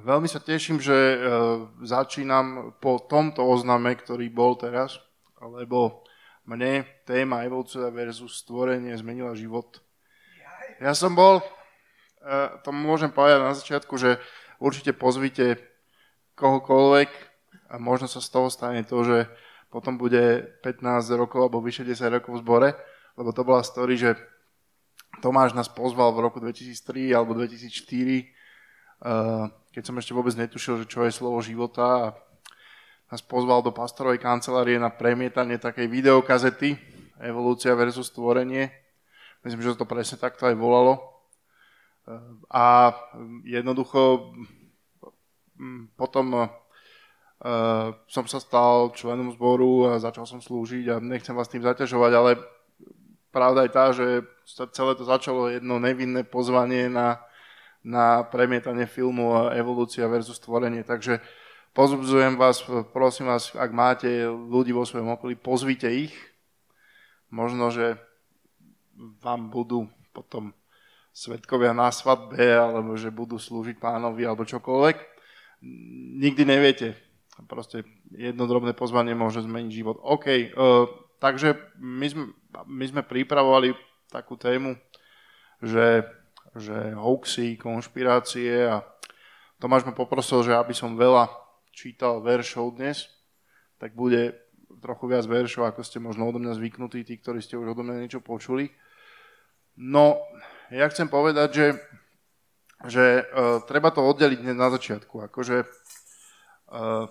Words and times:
veľmi 0.00 0.24
sa 0.24 0.40
teším, 0.40 0.80
že 0.80 0.94
uh, 0.94 1.18
začínam 1.84 2.76
po 2.80 2.96
tomto 3.04 3.44
ozname, 3.44 3.92
ktorý 3.92 4.32
bol 4.32 4.56
teraz, 4.56 4.96
lebo 5.38 6.06
mne 6.48 6.88
téma 7.04 7.44
evolúcia 7.44 7.86
versus 7.92 8.40
stvorenie 8.40 8.96
zmenila 8.96 9.36
život. 9.36 9.84
Ja 10.80 10.96
som 10.96 11.12
bol, 11.12 11.44
uh, 11.44 12.56
to 12.64 12.72
môžem 12.72 13.12
povedať 13.12 13.38
na 13.44 13.52
začiatku, 13.52 13.94
že 14.00 14.16
určite 14.56 14.96
pozvite 14.96 15.60
kohokoľvek 16.40 17.10
a 17.70 17.76
možno 17.76 18.08
sa 18.08 18.24
z 18.24 18.28
toho 18.32 18.48
stane 18.48 18.82
to, 18.88 19.04
že 19.04 19.18
potom 19.68 20.00
bude 20.00 20.56
15 20.64 21.04
rokov 21.16 21.48
alebo 21.48 21.60
vyše 21.60 21.84
10 21.84 22.20
rokov 22.20 22.36
v 22.36 22.42
zbore, 22.44 22.68
lebo 23.20 23.30
to 23.36 23.44
bola 23.44 23.60
story, 23.60 23.96
že 24.00 24.16
Tomáš 25.20 25.52
nás 25.52 25.68
pozval 25.68 26.16
v 26.16 26.24
roku 26.24 26.40
2003 26.40 27.12
alebo 27.12 27.36
2004 27.36 28.40
Eh, 29.02 29.46
keď 29.72 29.82
som 29.88 29.96
ešte 29.96 30.12
vôbec 30.12 30.36
netušil, 30.36 30.84
že 30.84 30.86
čo 30.86 31.08
je 31.08 31.12
slovo 31.16 31.40
života 31.40 31.84
a 31.84 32.06
nás 33.08 33.24
pozval 33.24 33.64
do 33.64 33.72
pastorovej 33.72 34.20
kancelárie 34.20 34.76
na 34.76 34.92
premietanie 34.92 35.60
takej 35.60 35.88
videokazety 35.88 36.76
Evolúcia 37.22 37.76
versus 37.78 38.10
stvorenie. 38.10 38.72
Myslím, 39.46 39.62
že 39.62 39.78
to 39.78 39.86
presne 39.86 40.18
takto 40.18 40.48
aj 40.50 40.58
volalo. 40.58 41.22
A 42.50 42.90
jednoducho 43.46 44.34
mm, 45.54 45.94
potom 45.94 46.34
uh, 46.34 46.50
som 48.10 48.24
sa 48.26 48.42
stal 48.42 48.90
členom 48.90 49.30
zboru 49.30 49.94
a 49.94 50.02
začal 50.02 50.26
som 50.26 50.42
slúžiť 50.42 50.84
a 50.90 50.96
nechcem 50.98 51.30
vás 51.30 51.46
tým 51.46 51.62
zaťažovať, 51.62 52.12
ale 52.16 52.30
pravda 53.30 53.70
je 53.70 53.70
tá, 53.70 53.84
že 53.94 54.06
celé 54.74 54.98
to 54.98 55.06
začalo 55.06 55.46
jedno 55.46 55.78
nevinné 55.78 56.26
pozvanie 56.26 56.90
na 56.90 57.22
na 57.82 58.22
premietanie 58.22 58.86
filmu 58.86 59.50
Evolúcia 59.50 60.06
versus 60.06 60.38
stvorenie. 60.38 60.86
Takže 60.86 61.18
pozbudzujem 61.74 62.38
vás, 62.38 62.62
prosím 62.94 63.30
vás, 63.30 63.50
ak 63.54 63.70
máte 63.74 64.26
ľudí 64.26 64.70
vo 64.70 64.86
svojom 64.86 65.18
okolí, 65.18 65.34
pozvite 65.34 65.90
ich. 65.90 66.14
Možno, 67.32 67.74
že 67.74 67.98
vám 69.22 69.50
budú 69.50 69.90
potom 70.14 70.54
svetkovia 71.12 71.76
na 71.76 71.92
svadbe, 71.92 72.40
alebo 72.40 72.96
že 72.96 73.12
budú 73.12 73.36
slúžiť 73.36 73.76
pánovi, 73.76 74.24
alebo 74.24 74.48
čokoľvek. 74.48 74.96
Nikdy 76.22 76.42
neviete. 76.44 76.96
Proste 77.48 77.84
jedno 78.12 78.44
drobné 78.44 78.76
pozvanie 78.76 79.16
môže 79.16 79.40
zmeniť 79.42 79.72
život. 79.72 79.96
OK, 80.04 80.52
uh, 80.52 80.86
takže 81.18 81.56
my 81.80 82.06
sme, 82.06 82.24
my 82.68 82.84
sme 82.84 83.02
pripravovali 83.02 83.72
takú 84.12 84.36
tému, 84.36 84.76
že 85.64 86.04
že 86.56 86.92
hoaxy, 86.92 87.56
konšpirácie 87.56 88.68
a 88.68 88.84
Tomáš 89.62 89.86
ma 89.86 89.94
poprosil, 89.94 90.42
že 90.42 90.58
aby 90.58 90.74
som 90.74 90.98
veľa 90.98 91.30
čítal 91.70 92.20
veršov 92.20 92.76
dnes, 92.76 93.08
tak 93.78 93.94
bude 93.94 94.36
trochu 94.82 95.06
viac 95.06 95.24
veršov, 95.24 95.70
ako 95.70 95.80
ste 95.86 96.02
možno 96.02 96.26
odo 96.26 96.42
mňa 96.42 96.58
zvyknutí, 96.58 97.06
tí, 97.06 97.14
ktorí 97.16 97.38
ste 97.38 97.54
už 97.54 97.72
odo 97.72 97.86
mňa 97.86 98.02
niečo 98.02 98.18
počuli. 98.18 98.74
No, 99.78 100.20
ja 100.68 100.84
chcem 100.92 101.08
povedať, 101.08 101.48
že, 101.54 101.66
že 102.90 103.04
uh, 103.24 103.62
treba 103.64 103.94
to 103.94 104.04
oddeliť 104.04 104.42
na 104.52 104.68
začiatku. 104.68 105.30
Akože, 105.32 105.64
uh, 105.64 107.08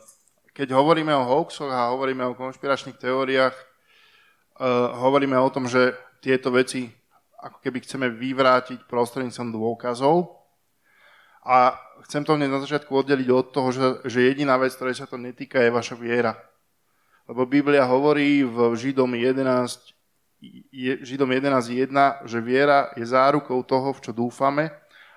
keď 0.54 0.68
hovoríme 0.78 1.16
o 1.16 1.26
hoaxoch 1.26 1.72
a 1.72 1.90
hovoríme 1.96 2.22
o 2.28 2.38
konšpiračných 2.38 3.02
teóriách, 3.02 3.56
uh, 3.56 4.94
hovoríme 5.02 5.40
o 5.40 5.50
tom, 5.50 5.66
že 5.66 5.98
tieto 6.22 6.54
veci 6.54 7.01
ako 7.42 7.58
keby 7.60 7.82
chceme 7.82 8.08
vyvrátiť 8.14 8.86
prostredníctvom 8.86 9.50
dôkazov. 9.50 10.38
A 11.42 11.74
chcem 12.06 12.22
to 12.22 12.38
na 12.38 12.62
začiatku 12.62 12.94
oddeliť 12.94 13.28
od 13.34 13.46
toho, 13.50 13.70
že, 13.74 13.86
že 14.06 14.30
jediná 14.30 14.62
vec, 14.62 14.78
ktorej 14.78 15.02
sa 15.02 15.10
to 15.10 15.18
netýka, 15.18 15.58
je 15.58 15.74
vaša 15.74 15.98
viera. 15.98 16.38
Lebo 17.26 17.50
Biblia 17.50 17.82
hovorí 17.90 18.46
v 18.46 18.78
Židom 18.78 19.18
11, 19.18 19.74
Židom 21.02 21.30
11.1, 21.34 22.30
že 22.30 22.40
viera 22.46 22.94
je 22.94 23.06
zárukou 23.10 23.66
toho, 23.66 23.90
v 23.94 24.00
čo 24.06 24.12
dúfame 24.14 24.70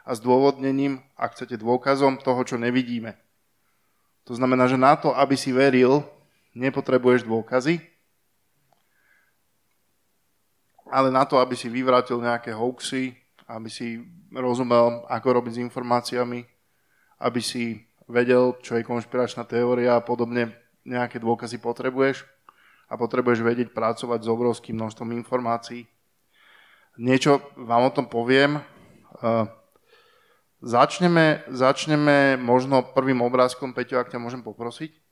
a 0.04 0.12
zdôvodnením, 0.16 1.04
ak 1.16 1.36
chcete, 1.36 1.60
dôkazom 1.60 2.20
toho, 2.20 2.40
čo 2.44 2.56
nevidíme. 2.56 3.16
To 4.24 4.32
znamená, 4.32 4.64
že 4.64 4.80
na 4.80 4.96
to, 4.96 5.12
aby 5.12 5.36
si 5.36 5.52
veril, 5.52 6.04
nepotrebuješ 6.56 7.28
dôkazy, 7.28 7.93
ale 10.94 11.10
na 11.10 11.26
to, 11.26 11.42
aby 11.42 11.58
si 11.58 11.66
vyvrátil 11.66 12.22
nejaké 12.22 12.54
hoaxy, 12.54 13.18
aby 13.50 13.66
si 13.66 13.98
rozumel, 14.30 15.02
ako 15.10 15.42
robiť 15.42 15.58
s 15.58 15.62
informáciami, 15.66 16.46
aby 17.18 17.40
si 17.42 17.82
vedel, 18.06 18.54
čo 18.62 18.78
je 18.78 18.86
konšpiračná 18.86 19.42
teória 19.42 19.98
a 19.98 20.04
podobne, 20.06 20.54
nejaké 20.86 21.18
dôkazy 21.18 21.58
potrebuješ 21.58 22.22
a 22.86 22.94
potrebuješ 22.94 23.42
vedieť 23.42 23.68
pracovať 23.74 24.22
s 24.22 24.28
obrovským 24.30 24.78
množstvom 24.78 25.10
informácií. 25.18 25.90
Niečo 26.94 27.42
vám 27.58 27.90
o 27.90 27.94
tom 27.94 28.06
poviem. 28.06 28.62
Začneme, 30.62 31.42
začneme 31.50 32.38
možno 32.38 32.86
prvým 32.94 33.18
obrázkom, 33.18 33.74
Peťo, 33.74 33.98
ak 33.98 34.14
ťa 34.14 34.22
môžem 34.22 34.46
poprosiť. 34.46 35.03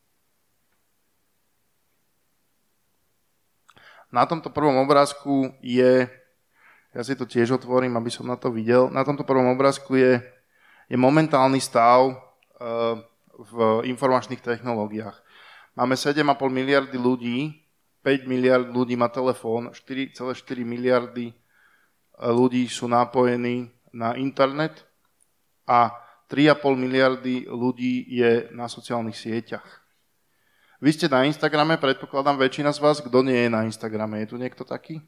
Na 4.12 4.28
tomto 4.28 4.52
prvom 4.52 4.76
obrázku 4.84 5.56
je, 5.64 6.04
ja 6.92 7.00
si 7.00 7.16
to 7.16 7.24
tiež 7.24 7.56
otvorím, 7.56 7.96
aby 7.96 8.12
som 8.12 8.28
na 8.28 8.36
to 8.36 8.52
videl, 8.52 8.92
na 8.92 9.00
tomto 9.08 9.24
prvom 9.24 9.48
obrázku 9.56 9.96
je, 9.96 10.20
je 10.92 10.96
momentálny 11.00 11.56
stav 11.56 12.12
uh, 12.12 13.00
v 13.32 13.88
informačných 13.88 14.44
technológiách. 14.44 15.16
Máme 15.72 15.96
7,5 15.96 16.28
miliardy 16.52 17.00
ľudí, 17.00 17.64
5 18.04 18.28
miliard 18.28 18.68
ľudí 18.68 18.98
má 19.00 19.08
telefón, 19.08 19.72
4,4 19.72 20.36
miliardy 20.60 21.32
eh, 21.32 21.36
ľudí 22.28 22.68
sú 22.68 22.90
napojení 22.90 23.72
na 23.94 24.12
internet 24.18 24.84
a 25.64 25.96
3,5 26.28 26.76
miliardy 26.76 27.48
ľudí 27.48 28.04
je 28.10 28.52
na 28.52 28.68
sociálnych 28.68 29.16
sieťach. 29.16 29.81
Vy 30.82 30.98
ste 30.98 31.06
na 31.06 31.22
Instagrame, 31.22 31.78
predpokladám 31.78 32.42
väčšina 32.42 32.74
z 32.74 32.82
vás, 32.82 32.98
kto 32.98 33.22
nie 33.22 33.46
je 33.46 33.54
na 33.54 33.62
Instagrame. 33.62 34.18
Je 34.26 34.34
tu 34.34 34.36
niekto 34.36 34.66
taký? 34.66 34.98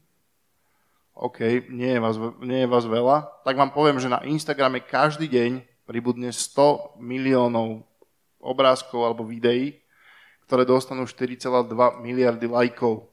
OK, 1.11 1.67
nie 1.67 1.91
je, 1.91 1.99
vás, 1.99 2.15
nie 2.39 2.63
je 2.63 2.71
vás 2.71 2.87
veľa. 2.87 3.43
Tak 3.43 3.59
vám 3.59 3.75
poviem, 3.75 3.99
že 3.99 4.07
na 4.07 4.23
Instagrame 4.23 4.79
každý 4.79 5.27
deň 5.27 5.67
pribudne 5.83 6.31
100 6.31 6.95
miliónov 7.03 7.83
obrázkov 8.39 9.03
alebo 9.03 9.27
videí, 9.27 9.75
ktoré 10.47 10.63
dostanú 10.63 11.03
4,2 11.03 11.43
miliardy 11.99 12.47
lajkov. 12.47 13.11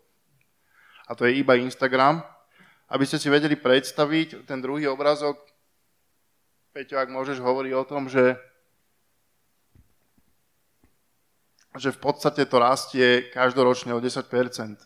A 1.11 1.19
to 1.19 1.27
je 1.27 1.43
iba 1.43 1.59
Instagram. 1.59 2.23
Aby 2.87 3.11
ste 3.11 3.19
si 3.19 3.27
vedeli 3.27 3.59
predstaviť, 3.59 4.47
ten 4.47 4.63
druhý 4.63 4.87
obrázok, 4.87 5.35
Peťo, 6.71 6.95
ak 6.95 7.11
môžeš, 7.11 7.43
hovorí 7.43 7.75
o 7.75 7.83
tom, 7.83 8.07
že 8.07 8.39
že 11.73 11.89
v 11.93 11.99
podstate 12.05 12.45
to 12.45 12.61
rastie 12.61 13.33
každoročne 13.33 13.97
o 13.97 14.01
10%. 14.01 14.29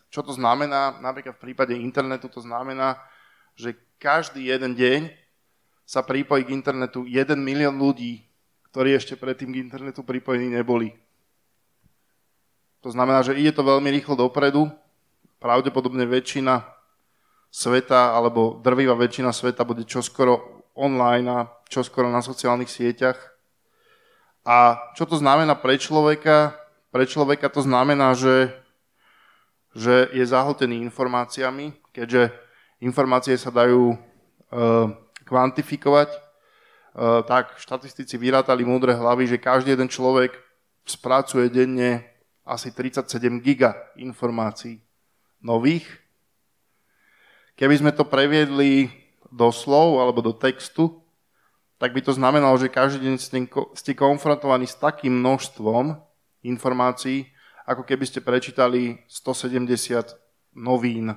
Čo 0.07 0.21
to 0.23 0.31
znamená? 0.31 0.95
Napríklad 1.03 1.35
v 1.35 1.51
prípade 1.51 1.75
internetu 1.75 2.31
to 2.31 2.39
znamená, 2.39 2.95
že 3.59 3.75
každý 3.99 4.47
jeden 4.47 4.71
deň 4.77 5.11
sa 5.83 6.03
pripojí 6.03 6.47
k 6.47 6.55
internetu 6.55 7.03
1 7.03 7.35
milión 7.39 7.75
ľudí, 7.75 8.27
ktorí 8.71 8.95
ešte 8.95 9.19
predtým 9.19 9.51
k 9.51 9.63
internetu 9.63 10.03
pripojení 10.03 10.51
neboli. 10.51 10.95
To 12.83 12.91
znamená, 12.91 13.23
že 13.23 13.35
ide 13.35 13.51
to 13.51 13.67
veľmi 13.67 13.89
rýchlo 13.91 14.15
dopredu. 14.15 14.71
Pravdepodobne 15.43 16.07
väčšina 16.07 16.63
sveta, 17.51 18.15
alebo 18.15 18.59
drvivá 18.63 18.95
väčšina 18.95 19.31
sveta 19.35 19.67
bude 19.67 19.83
čoskoro 19.83 20.63
online 20.77 21.27
a 21.27 21.39
čoskoro 21.67 22.07
na 22.07 22.21
sociálnych 22.21 22.69
sieťach. 22.69 23.17
A 24.47 24.79
čo 24.95 25.03
to 25.03 25.19
znamená 25.19 25.59
pre 25.59 25.75
človeka? 25.75 26.66
Pre 26.87 27.03
človeka 27.03 27.51
to 27.51 27.59
znamená, 27.61 28.15
že, 28.15 28.55
že 29.75 30.07
je 30.15 30.23
zahltený 30.23 30.79
informáciami, 30.87 31.75
keďže 31.91 32.31
informácie 32.79 33.35
sa 33.35 33.51
dajú 33.51 33.93
e, 33.93 33.97
kvantifikovať, 35.27 36.09
e, 36.15 36.19
tak 37.27 37.59
štatistici 37.59 38.15
vyrátali 38.15 38.63
múdre 38.63 38.95
hlavy, 38.95 39.27
že 39.27 39.37
každý 39.41 39.75
jeden 39.75 39.91
človek 39.91 40.31
spracuje 40.87 41.51
denne 41.51 42.07
asi 42.47 42.71
37 42.71 43.43
giga 43.43 43.75
informácií 43.99 44.79
nových. 45.43 45.83
Keby 47.59 47.75
sme 47.83 47.91
to 47.91 48.07
previedli 48.07 48.87
do 49.27 49.51
slov 49.51 49.99
alebo 49.99 50.23
do 50.23 50.31
textu, 50.31 51.03
tak 51.75 51.91
by 51.91 51.99
to 51.99 52.15
znamenalo, 52.15 52.55
že 52.55 52.71
každý 52.71 53.03
deň 53.03 53.15
ste 53.75 53.91
konfrontovaní 53.93 54.65
s 54.65 54.79
takým 54.79 55.13
množstvom 55.19 56.06
informácií, 56.47 57.27
ako 57.67 57.83
keby 57.83 58.07
ste 58.07 58.23
prečítali 58.23 59.03
170 59.11 60.15
novín, 60.55 61.11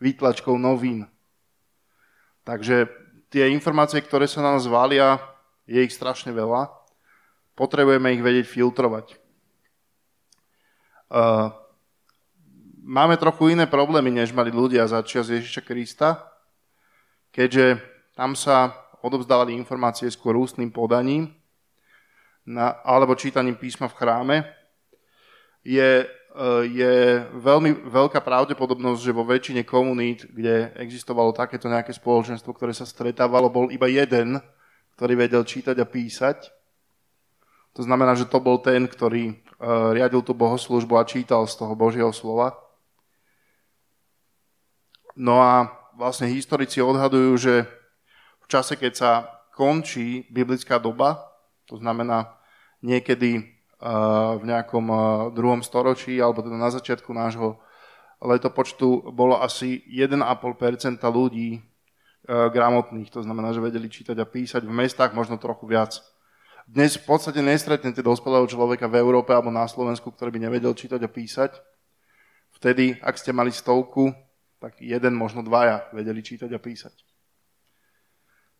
výtlačkov 0.00 0.56
novín. 0.56 1.04
Takže 2.42 2.88
tie 3.28 3.52
informácie, 3.52 4.00
ktoré 4.00 4.24
sa 4.24 4.40
na 4.40 4.56
nás 4.56 4.64
valia, 4.64 5.20
je 5.68 5.78
ich 5.78 5.94
strašne 5.94 6.34
veľa. 6.34 6.72
potrebujeme 7.54 8.16
ich 8.16 8.24
vedieť 8.24 8.46
filtrovať. 8.48 9.20
Uh, 11.12 11.52
máme 12.80 13.20
trochu 13.20 13.52
iné 13.52 13.68
problémy, 13.68 14.08
než 14.08 14.32
mali 14.32 14.48
ľudia 14.48 14.88
za 14.88 15.04
čas 15.04 15.28
Ježiša 15.28 15.60
Krista, 15.68 16.24
keďže 17.28 17.84
tam 18.16 18.32
sa 18.32 18.72
odovzdávali 19.04 19.52
informácie 19.52 20.08
skôr 20.08 20.40
ústnym 20.40 20.72
podaním 20.72 21.36
na, 22.48 22.80
alebo 22.80 23.12
čítaním 23.12 23.60
písma 23.60 23.88
v 23.92 23.98
chráme. 24.00 24.36
Je, 25.60 26.04
uh, 26.06 26.64
je 26.64 27.24
veľmi 27.36 27.88
veľká 27.88 28.20
pravdepodobnosť, 28.24 29.00
že 29.00 29.16
vo 29.16 29.28
väčšine 29.28 29.62
komunít, 29.64 30.24
kde 30.32 30.72
existovalo 30.80 31.36
takéto 31.36 31.68
nejaké 31.68 31.92
spoločenstvo, 31.92 32.56
ktoré 32.56 32.72
sa 32.72 32.88
stretávalo, 32.88 33.52
bol 33.52 33.68
iba 33.68 33.86
jeden, 33.88 34.40
ktorý 34.96 35.20
vedel 35.20 35.44
čítať 35.44 35.76
a 35.76 35.86
písať. 35.86 36.52
To 37.78 37.86
znamená, 37.86 38.18
že 38.18 38.26
to 38.26 38.42
bol 38.42 38.58
ten, 38.58 38.88
ktorý 38.88 39.36
Eh, 39.60 39.92
riadil 39.92 40.24
tú 40.24 40.32
bohoslužbu 40.32 40.96
a 40.96 41.04
čítal 41.04 41.44
z 41.44 41.52
toho 41.60 41.76
Božieho 41.76 42.08
slova. 42.16 42.56
No 45.12 45.36
a 45.44 45.68
vlastne 46.00 46.32
historici 46.32 46.80
odhadujú, 46.80 47.36
že 47.36 47.54
v 48.40 48.46
čase, 48.48 48.72
keď 48.80 48.92
sa 48.96 49.12
končí 49.52 50.24
biblická 50.32 50.80
doba, 50.80 51.28
to 51.68 51.76
znamená 51.76 52.40
niekedy 52.80 53.52
v 53.80 54.44
nejakom 54.44 54.86
druhom 55.32 55.64
storočí, 55.64 56.20
alebo 56.20 56.44
teda 56.44 56.60
na 56.60 56.68
začiatku 56.68 57.08
nášho 57.16 57.56
letopočtu 58.20 59.08
bolo 59.16 59.40
asi 59.40 59.80
1,5% 59.88 61.00
ľudí 61.08 61.64
gramotných, 62.28 63.08
to 63.08 63.24
znamená, 63.24 63.56
že 63.56 63.64
vedeli 63.64 63.88
čítať 63.88 64.14
a 64.20 64.28
písať 64.28 64.68
v 64.68 64.76
mestách 64.76 65.16
možno 65.16 65.40
trochu 65.40 65.64
viac. 65.64 65.96
Dnes 66.68 67.00
v 67.00 67.08
podstate 67.08 67.40
nestretnete 67.40 68.04
dospelého 68.04 68.44
človeka 68.46 68.86
v 68.86 69.00
Európe 69.00 69.32
alebo 69.32 69.50
na 69.50 69.64
Slovensku, 69.66 70.12
ktorý 70.12 70.30
by 70.30 70.40
nevedel 70.46 70.76
čítať 70.76 71.00
a 71.02 71.10
písať. 71.10 71.56
Vtedy, 72.60 73.00
ak 73.00 73.16
ste 73.16 73.32
mali 73.32 73.50
stovku, 73.50 74.12
tak 74.60 74.76
jeden, 74.78 75.16
možno 75.16 75.40
dvaja 75.40 75.88
vedeli 75.96 76.20
čítať 76.20 76.52
a 76.52 76.60
písať. 76.60 76.94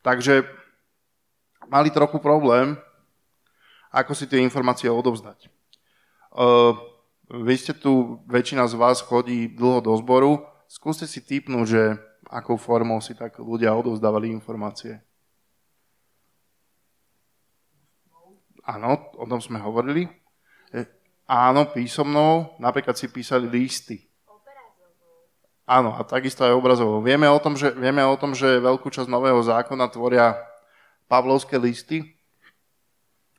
Takže 0.01 0.49
mali 1.69 1.93
trochu 1.93 2.17
problém, 2.19 2.81
ako 3.91 4.13
si 4.15 4.31
tie 4.31 4.39
informácie 4.43 4.87
odovzdať. 4.87 5.51
Uh, 6.31 6.79
vy 7.31 7.55
ste 7.59 7.75
tu, 7.75 8.23
väčšina 8.27 8.67
z 8.71 8.75
vás 8.75 9.03
chodí 9.03 9.51
dlho 9.51 9.83
do 9.83 9.93
zboru, 9.99 10.47
skúste 10.71 11.07
si 11.11 11.23
typnúť, 11.23 11.67
že 11.67 11.83
akou 12.31 12.55
formou 12.55 13.03
si 13.03 13.19
tak 13.19 13.43
ľudia 13.43 13.75
odovzdávali 13.75 14.31
informácie. 14.31 15.03
Áno, 18.63 19.11
o 19.19 19.25
tom 19.27 19.43
sme 19.43 19.59
hovorili. 19.59 20.07
E, 20.71 20.87
áno, 21.27 21.67
písomnou, 21.67 22.55
napríklad 22.63 22.95
si 22.95 23.11
písali 23.11 23.51
listy. 23.51 24.07
Áno, 25.71 25.95
a 25.95 26.03
takisto 26.03 26.43
aj 26.43 26.55
obrazovo. 26.55 26.99
Vieme 26.99 27.31
o 27.31 27.39
tom, 27.39 27.55
že, 27.55 27.71
vieme 27.71 28.03
o 28.03 28.19
tom, 28.19 28.35
že 28.35 28.59
veľkú 28.59 28.91
časť 28.91 29.07
nového 29.07 29.39
zákona 29.39 29.87
tvoria 29.87 30.35
pavlovské 31.07 31.63
listy. 31.63 32.19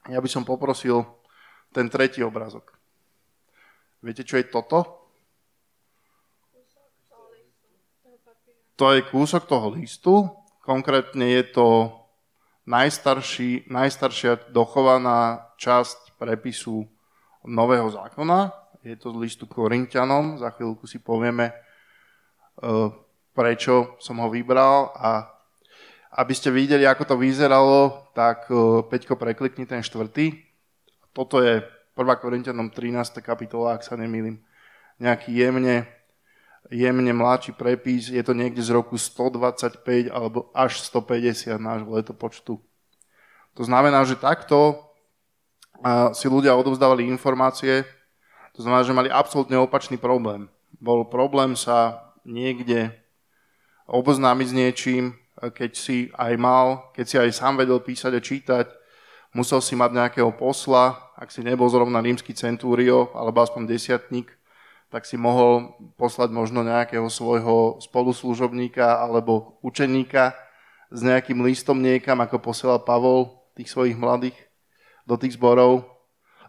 Ja 0.10 0.18
by 0.18 0.30
som 0.30 0.42
poprosil 0.42 1.06
ten 1.70 1.86
tretí 1.92 2.26
obrazok. 2.26 2.74
Viete, 4.02 4.26
čo 4.26 4.42
je 4.42 4.50
toto? 4.50 5.02
To 8.82 8.98
je 8.98 9.06
kúsok 9.06 9.46
toho 9.46 9.78
listu. 9.78 10.26
Konkrétne 10.66 11.30
je 11.38 11.44
to 11.54 11.68
najstarší, 12.66 13.70
najstaršia 13.70 14.50
dochovaná 14.50 15.54
časť 15.62 16.18
prepisu 16.18 16.90
Nového 17.46 17.90
zákona. 17.94 18.54
Je 18.82 18.98
to 18.98 19.14
z 19.14 19.22
listu 19.22 19.46
Korintianom. 19.46 20.42
Za 20.42 20.50
chvíľku 20.58 20.90
si 20.90 20.98
povieme, 20.98 21.50
e, 21.50 21.56
prečo 23.38 23.98
som 24.02 24.18
ho 24.18 24.30
vybral 24.34 24.94
a 24.98 25.30
aby 26.18 26.34
ste 26.34 26.50
videli, 26.50 26.90
ako 26.90 27.14
to 27.14 27.16
vyzeralo, 27.22 28.01
tak 28.12 28.52
e, 28.52 28.86
Peťko 28.88 29.16
preklikni 29.16 29.68
ten 29.68 29.84
štvrtý. 29.84 30.38
Toto 31.12 31.44
je 31.44 31.62
1. 31.62 32.24
Korintianom 32.24 32.72
13. 32.72 33.20
kapitola, 33.20 33.76
ak 33.76 33.84
sa 33.84 34.00
nemýlim. 34.00 34.40
Nejaký 35.02 35.34
jemne 35.34 35.90
jemne 36.72 37.12
mladší 37.12 37.52
prepis, 37.52 38.08
je 38.08 38.24
to 38.24 38.32
niekde 38.32 38.64
z 38.64 38.72
roku 38.72 38.96
125 38.96 39.84
alebo 40.08 40.48
až 40.56 40.80
150 40.88 41.60
nášho 41.60 41.92
letopočtu. 41.92 42.54
To 43.60 43.64
znamená, 43.68 44.08
že 44.08 44.16
takto 44.16 44.88
si 46.16 46.32
ľudia 46.32 46.56
odovzdávali 46.56 47.04
informácie, 47.12 47.84
to 48.56 48.64
znamená, 48.64 48.88
že 48.88 48.96
mali 48.96 49.10
absolútne 49.12 49.60
opačný 49.60 50.00
problém. 50.00 50.48
Bol 50.80 51.04
problém 51.08 51.60
sa 51.60 52.12
niekde 52.24 52.96
oboznámiť 53.90 54.48
s 54.48 54.56
niečím, 54.56 55.04
keď 55.50 55.72
si 55.74 56.14
aj 56.14 56.34
mal, 56.38 56.94
keď 56.94 57.06
si 57.08 57.16
aj 57.18 57.32
sám 57.34 57.58
vedel 57.58 57.82
písať 57.82 58.14
a 58.14 58.22
čítať, 58.22 58.66
musel 59.34 59.64
si 59.64 59.74
mať 59.74 59.92
nejakého 59.98 60.30
posla, 60.38 60.94
ak 61.18 61.34
si 61.34 61.42
nebol 61.42 61.66
zrovna 61.72 62.04
rímsky 62.04 62.38
centúrio 62.38 63.10
alebo 63.18 63.42
aspoň 63.42 63.66
desiatník, 63.66 64.30
tak 64.92 65.08
si 65.08 65.16
mohol 65.16 65.72
poslať 65.96 66.30
možno 66.36 66.68
nejakého 66.68 67.08
svojho 67.08 67.80
spoluslužobníka 67.80 69.00
alebo 69.00 69.58
učeníka 69.64 70.36
s 70.92 71.00
nejakým 71.00 71.40
listom 71.48 71.80
niekam, 71.80 72.20
ako 72.20 72.44
posielal 72.44 72.84
Pavol 72.84 73.48
tých 73.56 73.72
svojich 73.72 73.96
mladých 73.96 74.36
do 75.08 75.16
tých 75.16 75.40
zborov. 75.40 75.88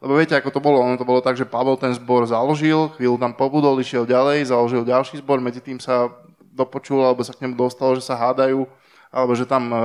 Lebo 0.03 0.19
viete, 0.19 0.35
ako 0.35 0.51
to 0.51 0.59
bolo? 0.59 0.83
Ono 0.83 0.99
to 0.99 1.07
bolo 1.07 1.23
tak, 1.23 1.39
že 1.39 1.47
Pavol 1.47 1.79
ten 1.79 1.95
zbor 1.95 2.27
založil, 2.27 2.91
chvíľu 2.99 3.23
tam 3.23 3.39
pobudol, 3.39 3.79
išiel 3.79 4.03
ďalej, 4.03 4.51
založil 4.51 4.83
ďalší 4.83 5.23
zbor, 5.23 5.39
medzi 5.39 5.63
tým 5.63 5.79
sa 5.79 6.11
dopočul, 6.43 6.99
alebo 7.07 7.23
sa 7.23 7.31
k 7.31 7.47
nemu 7.47 7.55
dostalo, 7.55 7.95
že 7.95 8.03
sa 8.03 8.19
hádajú, 8.19 8.67
alebo 9.13 9.37
že 9.37 9.45
tam 9.45 9.69
e, 9.69 9.79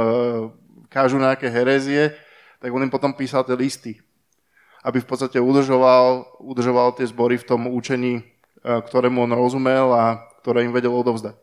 kážu 0.88 1.20
nejaké 1.20 1.52
herezie, 1.52 2.16
tak 2.64 2.72
on 2.72 2.82
im 2.82 2.90
potom 2.90 3.12
písal 3.12 3.44
tie 3.44 3.54
listy, 3.54 4.00
aby 4.82 5.04
v 5.04 5.08
podstate 5.08 5.38
udržoval, 5.38 6.40
udržoval 6.42 6.96
tie 6.96 7.06
zbory 7.06 7.36
v 7.38 7.46
tom 7.46 7.68
učení 7.68 8.38
E, 8.68 8.72
ktorému 8.84 9.24
on 9.24 9.32
rozumel 9.32 9.96
a 9.96 10.20
ktoré 10.44 10.68
im 10.68 10.76
vedel 10.76 10.92
odovzdať. 10.92 11.40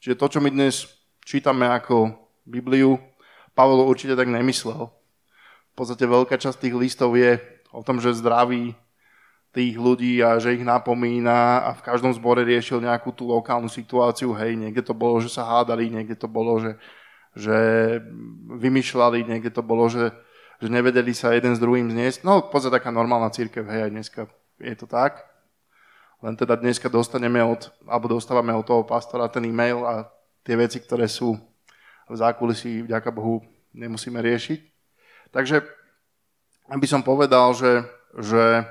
Čiže 0.00 0.16
to, 0.16 0.26
čo 0.32 0.38
my 0.40 0.48
dnes 0.48 0.88
čítame 1.20 1.68
ako 1.68 2.16
Bibliu, 2.48 2.96
Pavol 3.52 3.84
určite 3.84 4.16
tak 4.16 4.32
nemyslel. 4.32 4.88
V 5.72 5.74
podstate 5.76 6.08
veľká 6.08 6.40
časť 6.40 6.56
tých 6.64 6.76
listov 6.76 7.12
je 7.18 7.36
o 7.76 7.84
tom, 7.84 8.00
že 8.00 8.16
zdraví 8.16 8.72
tých 9.52 9.76
ľudí 9.76 10.20
a 10.20 10.36
že 10.36 10.56
ich 10.56 10.64
napomína 10.64 11.64
a 11.64 11.70
v 11.76 11.84
každom 11.84 12.12
zbore 12.12 12.44
riešil 12.44 12.80
nejakú 12.84 13.12
tú 13.12 13.28
lokálnu 13.28 13.68
situáciu. 13.68 14.32
Hej, 14.36 14.56
niekde 14.56 14.84
to 14.84 14.92
bolo, 14.92 15.20
že 15.20 15.32
sa 15.32 15.44
hádali, 15.44 15.88
niekde 15.88 16.16
to 16.16 16.28
bolo, 16.28 16.60
že, 16.60 16.76
že 17.36 17.56
vymýšľali, 18.48 19.28
niekde 19.28 19.52
to 19.52 19.60
bolo, 19.60 19.92
že, 19.92 20.08
že 20.58 20.72
nevedeli 20.72 21.12
sa 21.12 21.36
jeden 21.36 21.52
s 21.52 21.60
druhým 21.60 21.92
zniesť. 21.92 22.24
No, 22.24 22.40
podstate 22.40 22.80
taká 22.80 22.88
normálna 22.88 23.28
církev, 23.28 23.68
hej, 23.68 23.86
aj 23.86 23.92
dneska 23.92 24.20
je 24.56 24.74
to 24.74 24.88
tak. 24.88 25.20
Len 26.24 26.32
teda 26.32 26.56
dneska 26.56 26.88
dostaneme 26.88 27.44
od, 27.44 27.68
alebo 27.84 28.08
dostávame 28.08 28.56
od 28.56 28.64
toho 28.64 28.88
pastora 28.88 29.28
ten 29.28 29.44
e-mail 29.44 29.84
a 29.84 30.08
tie 30.40 30.56
veci, 30.56 30.80
ktoré 30.80 31.04
sú 31.04 31.36
v 32.08 32.16
zákulisí, 32.16 32.88
vďaka 32.88 33.12
Bohu, 33.12 33.44
nemusíme 33.76 34.16
riešiť. 34.24 34.60
Takže 35.28 35.60
aby 36.72 36.86
som 36.88 37.04
povedal, 37.04 37.52
že, 37.52 37.84
že, 38.16 38.64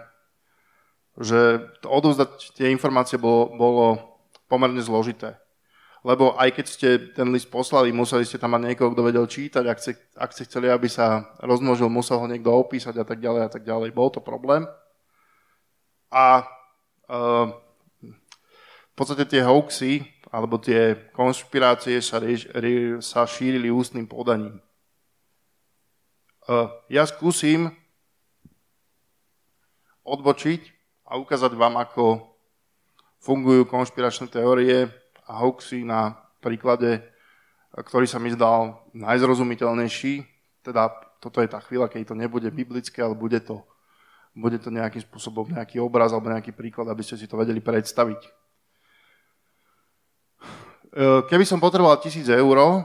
že 1.22 1.69
odovzdať 1.86 2.57
tie 2.57 2.74
informácie 2.74 3.22
bolo, 3.22 3.53
bolo 3.53 3.86
pomerne 4.50 4.81
zložité. 4.81 5.38
Lebo 6.05 6.38
aj 6.38 6.50
keď 6.53 6.65
ste 6.69 6.89
ten 7.17 7.33
list 7.33 7.50
poslali, 7.50 7.89
museli 7.89 8.29
ste 8.29 8.38
tam 8.38 8.53
mať 8.53 8.62
niekoho, 8.62 8.93
kto 8.93 9.01
vedel 9.01 9.25
čítať, 9.25 9.65
ak 9.65 9.79
ste, 9.81 9.97
ak 10.13 10.29
ste 10.38 10.45
chceli, 10.45 10.69
aby 10.69 10.85
sa 10.85 11.33
rozmnožil, 11.41 11.89
musel 11.89 12.21
ho 12.21 12.29
niekto 12.29 12.53
opísať 12.53 13.01
a 13.01 13.05
tak 13.05 13.17
ďalej 13.17 13.41
a 13.41 13.50
tak 13.50 13.65
ďalej. 13.65 13.89
Bol 13.89 14.13
to 14.13 14.21
problém. 14.21 14.69
A 16.13 16.45
Ehm, 17.05 17.53
v 18.01 18.93
podstate 18.97 19.29
tie 19.29 19.45
hoaxy 19.45 20.01
alebo 20.33 20.57
tie 20.57 20.97
konšpirácie 21.13 22.01
sa, 22.01 22.17
rieš, 22.17 22.50
rie, 22.57 22.97
sa 23.00 23.29
šírili 23.29 23.69
ústnym 23.69 24.09
podaním. 24.09 24.57
Ehm, 26.50 26.74
ja 26.89 27.05
skúsim 27.05 27.69
odbočiť 30.01 30.62
a 31.05 31.21
ukázať 31.21 31.53
vám, 31.53 31.77
ako 31.77 32.25
fungujú 33.21 33.69
konšpiračné 33.69 34.29
teórie 34.29 34.89
a 35.25 35.41
hoaxy 35.41 35.86
na 35.86 36.13
príklade, 36.39 37.01
ktorý 37.74 38.05
sa 38.05 38.22
mi 38.22 38.32
zdal 38.32 38.86
najzrozumiteľnejší. 38.94 40.24
Teda 40.62 40.89
toto 41.20 41.41
je 41.41 41.50
tá 41.50 41.60
chvíľa, 41.60 41.89
keď 41.89 42.13
to 42.13 42.15
nebude 42.15 42.48
biblické, 42.53 43.01
ale 43.01 43.17
bude 43.17 43.41
to 43.41 43.65
bude 44.36 44.60
to 44.60 44.67
nejakým 44.67 45.00
spôsobom 45.00 45.48
nejaký 45.48 45.79
obraz 45.79 46.12
alebo 46.12 46.27
nejaký 46.27 46.51
príklad, 46.51 46.91
aby 46.91 47.08
ste 47.08 47.15
si 47.15 47.24
to 47.24 47.39
vedeli 47.39 47.63
predstaviť. 47.63 48.20
E, 48.20 48.29
keby 51.32 51.48
som 51.48 51.63
potreboval 51.63 52.03
tisíc 52.03 52.27
eur, 52.27 52.58
e, 52.60 52.84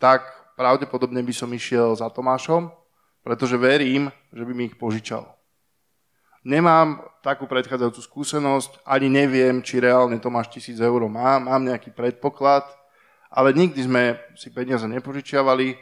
tak 0.00 0.24
pravdepodobne 0.56 1.20
by 1.20 1.34
som 1.36 1.52
išiel 1.52 1.92
za 1.92 2.08
Tomášom, 2.08 2.72
pretože 3.20 3.60
verím, 3.60 4.08
že 4.32 4.42
by 4.48 4.52
mi 4.56 4.72
ich 4.72 4.80
požičal. 4.80 5.28
Nemám 6.46 7.02
takú 7.18 7.50
predchádzajúcu 7.50 7.98
skúsenosť, 7.98 8.86
ani 8.86 9.10
neviem, 9.10 9.58
či 9.58 9.82
reálne 9.82 10.22
Tomáš 10.22 10.54
tisíc 10.54 10.78
eur 10.78 11.02
má, 11.10 11.42
mám 11.42 11.66
nejaký 11.66 11.90
predpoklad, 11.90 12.62
ale 13.26 13.50
nikdy 13.50 13.80
sme 13.82 14.02
si 14.38 14.48
peniaze 14.54 14.86
nepožičiavali 14.86 15.74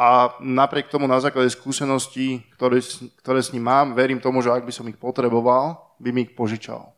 a 0.00 0.32
napriek 0.40 0.88
tomu 0.88 1.04
na 1.04 1.20
základe 1.20 1.52
skúseností, 1.52 2.40
ktoré, 2.56 2.80
ktoré 3.20 3.40
s 3.44 3.52
ním 3.52 3.68
mám, 3.68 3.92
verím 3.92 4.16
tomu, 4.16 4.40
že 4.40 4.48
ak 4.48 4.64
by 4.64 4.72
som 4.72 4.88
ich 4.88 4.96
potreboval, 4.96 5.76
by 6.00 6.08
mi 6.08 6.24
ich 6.24 6.32
požičal. 6.32 6.88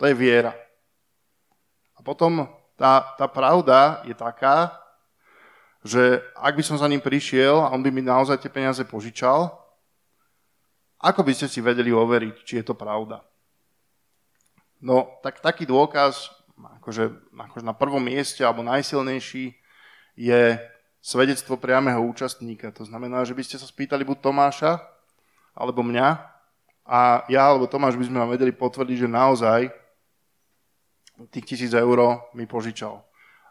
To 0.00 0.08
je 0.08 0.16
viera. 0.16 0.56
A 1.94 2.00
potom 2.00 2.48
tá, 2.80 3.04
tá 3.20 3.28
pravda 3.28 4.00
je 4.08 4.16
taká, 4.16 4.72
že 5.84 6.24
ak 6.32 6.56
by 6.56 6.64
som 6.64 6.80
za 6.80 6.88
ním 6.88 7.04
prišiel 7.04 7.60
a 7.60 7.72
on 7.76 7.84
by 7.84 7.92
mi 7.92 8.00
naozaj 8.00 8.40
tie 8.40 8.48
peniaze 8.48 8.80
požičal, 8.88 9.52
ako 11.00 11.24
by 11.24 11.32
ste 11.32 11.48
si 11.48 11.64
vedeli 11.64 11.88
overiť, 11.88 12.36
či 12.44 12.60
je 12.60 12.64
to 12.68 12.76
pravda? 12.76 13.24
No, 14.84 15.20
tak 15.24 15.40
taký 15.40 15.64
dôkaz, 15.64 16.28
akože, 16.80 17.32
akože 17.32 17.64
na 17.64 17.72
prvom 17.72 18.04
mieste, 18.04 18.44
alebo 18.44 18.60
najsilnejší, 18.64 19.56
je 20.16 20.42
svedectvo 21.00 21.56
priamého 21.56 22.04
účastníka. 22.04 22.68
To 22.76 22.84
znamená, 22.84 23.24
že 23.24 23.32
by 23.32 23.42
ste 23.44 23.56
sa 23.56 23.64
spýtali 23.64 24.04
buď 24.04 24.20
Tomáša, 24.20 24.80
alebo 25.56 25.80
mňa, 25.80 26.20
a 26.90 27.24
ja 27.32 27.48
alebo 27.48 27.70
Tomáš 27.70 27.96
by 27.96 28.04
sme 28.08 28.20
vám 28.20 28.34
vedeli 28.34 28.52
potvrdiť, 28.52 29.06
že 29.06 29.08
naozaj 29.08 29.60
tých 31.30 31.46
tisíc 31.54 31.72
eur 31.72 32.24
mi 32.36 32.44
požičal. 32.48 33.00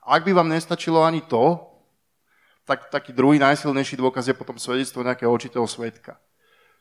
Ak 0.04 0.26
by 0.26 0.34
vám 0.34 0.50
nestačilo 0.50 1.06
ani 1.06 1.22
to, 1.22 1.62
tak 2.66 2.90
taký 2.94 3.14
druhý 3.14 3.42
najsilnejší 3.42 3.98
dôkaz 3.98 4.30
je 4.30 4.38
potom 4.38 4.58
svedectvo 4.62 5.02
nejakého 5.02 5.32
očitého 5.32 5.66
svetka. 5.66 6.18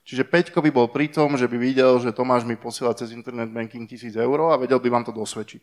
Čiže 0.09 0.25
Peťko 0.25 0.65
by 0.65 0.73
bol 0.73 0.89
pri 0.89 1.13
tom, 1.13 1.37
že 1.37 1.45
by 1.45 1.61
videl, 1.61 2.01
že 2.01 2.17
Tomáš 2.17 2.49
mi 2.49 2.57
posiela 2.57 2.97
cez 2.97 3.13
internet 3.13 3.53
banking 3.53 3.85
1000 3.85 4.17
eur 4.17 4.49
a 4.49 4.57
vedel 4.57 4.81
by 4.81 4.89
vám 4.89 5.05
to 5.05 5.13
dosvedčiť. 5.13 5.61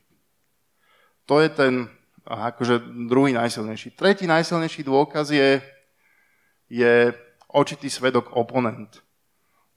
To 1.25 1.41
je 1.41 1.49
ten 1.49 1.89
akože 2.29 3.09
druhý 3.09 3.33
najsilnejší. 3.33 3.97
Tretí 3.97 4.29
najsilnejší 4.29 4.85
dôkaz 4.85 5.33
je, 5.33 5.65
je 6.69 7.09
očitý 7.49 7.89
svedok 7.89 8.37
oponent. 8.37 9.01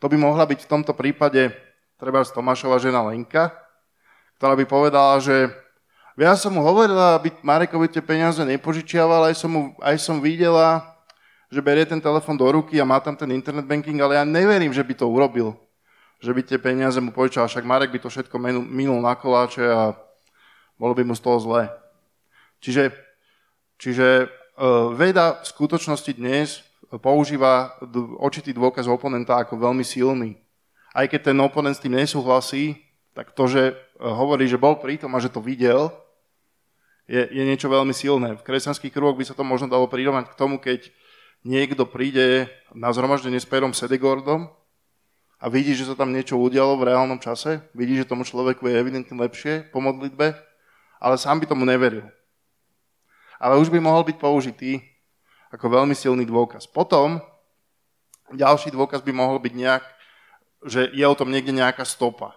To 0.05 0.13
by 0.13 0.21
mohla 0.21 0.45
byť 0.45 0.69
v 0.69 0.71
tomto 0.77 0.93
prípade 0.93 1.49
treba 1.97 2.21
z 2.21 2.37
Tomášova 2.37 2.77
žena 2.77 3.01
Lenka, 3.09 3.49
ktorá 4.37 4.53
by 4.53 4.69
povedala, 4.69 5.17
že 5.17 5.49
ja 6.21 6.37
som 6.37 6.53
mu 6.53 6.61
hovorila, 6.61 7.17
aby 7.17 7.33
Marekovi 7.41 7.89
tie 7.89 8.05
peniaze 8.05 8.45
nepožičiaval, 8.45 9.33
aj 9.33 9.35
som, 9.39 9.49
mu, 9.49 9.63
aj 9.81 9.97
som 9.97 10.21
videla, 10.21 10.98
že 11.49 11.65
berie 11.65 11.89
ten 11.89 12.01
telefon 12.01 12.37
do 12.37 12.45
ruky 12.45 12.77
a 12.77 12.85
má 12.85 13.01
tam 13.01 13.17
ten 13.17 13.33
internet 13.33 13.65
banking, 13.65 13.97
ale 14.01 14.21
ja 14.21 14.25
neverím, 14.25 14.73
že 14.73 14.85
by 14.85 14.95
to 14.95 15.09
urobil. 15.09 15.57
Že 16.21 16.33
by 16.35 16.41
tie 16.45 16.59
peniaze 16.61 16.99
mu 17.01 17.15
požičal, 17.15 17.49
však 17.49 17.65
Marek 17.65 17.95
by 17.95 18.01
to 18.05 18.13
všetko 18.13 18.37
minul 18.67 19.01
na 19.01 19.17
koláče 19.17 19.65
a 19.65 19.97
bolo 20.77 20.93
by 20.93 21.03
mu 21.09 21.15
z 21.17 21.25
toho 21.25 21.39
zlé. 21.41 21.73
Čiže, 22.59 22.91
čiže 23.79 24.27
uh, 24.27 24.93
veda 24.93 25.41
v 25.41 25.47
skutočnosti 25.47 26.13
dnes 26.19 26.63
používa 26.97 27.77
očitý 28.19 28.57
dôkaz 28.57 28.89
oponenta 28.89 29.37
ako 29.39 29.61
veľmi 29.61 29.85
silný. 29.85 30.41
Aj 30.97 31.05
keď 31.05 31.33
ten 31.33 31.39
oponent 31.39 31.77
s 31.77 31.85
tým 31.85 31.95
nesúhlasí, 31.95 32.81
tak 33.13 33.37
to, 33.37 33.45
že 33.45 33.77
hovorí, 34.01 34.49
že 34.49 34.57
bol 34.57 34.81
prítom 34.81 35.13
a 35.13 35.23
že 35.23 35.29
to 35.29 35.43
videl, 35.43 35.93
je, 37.09 37.25
je 37.25 37.43
niečo 37.45 37.69
veľmi 37.69 37.93
silné. 37.93 38.37
V 38.37 38.47
kresťanských 38.47 38.93
kruhoch 38.93 39.17
by 39.17 39.25
sa 39.25 39.37
to 39.37 39.45
možno 39.45 39.69
dalo 39.69 39.89
prirovnať 39.89 40.33
k 40.33 40.39
tomu, 40.39 40.61
keď 40.61 40.89
niekto 41.47 41.87
príde 41.87 42.51
na 42.75 42.91
zhromaždenie 42.91 43.39
s 43.39 43.47
Perom 43.47 43.75
Sedegordom 43.75 44.51
a 45.39 45.47
vidí, 45.47 45.75
že 45.75 45.87
sa 45.87 45.95
tam 45.95 46.11
niečo 46.11 46.35
udialo 46.35 46.75
v 46.79 46.91
reálnom 46.91 47.23
čase, 47.23 47.63
vidí, 47.75 47.95
že 47.95 48.09
tomu 48.09 48.27
človeku 48.27 48.67
je 48.67 48.75
evidentne 48.75 49.15
lepšie 49.15 49.71
po 49.71 49.79
modlitbe, 49.79 50.35
ale 50.99 51.15
sám 51.15 51.39
by 51.39 51.47
tomu 51.47 51.63
neveril. 51.63 52.07
Ale 53.39 53.55
už 53.63 53.71
by 53.71 53.79
mohol 53.79 54.03
byť 54.03 54.17
použitý 54.19 54.83
ako 55.55 55.71
veľmi 55.71 55.95
silný 55.95 56.27
dôkaz. 56.27 56.67
Potom 56.67 57.23
ďalší 58.35 58.75
dôkaz 58.75 59.01
by 59.07 59.13
mohol 59.15 59.39
byť 59.39 59.55
nejak, 59.55 59.85
že 60.67 60.91
je 60.91 61.07
o 61.07 61.15
tom 61.15 61.31
niekde 61.31 61.55
nejaká 61.55 61.87
stopa. 61.87 62.35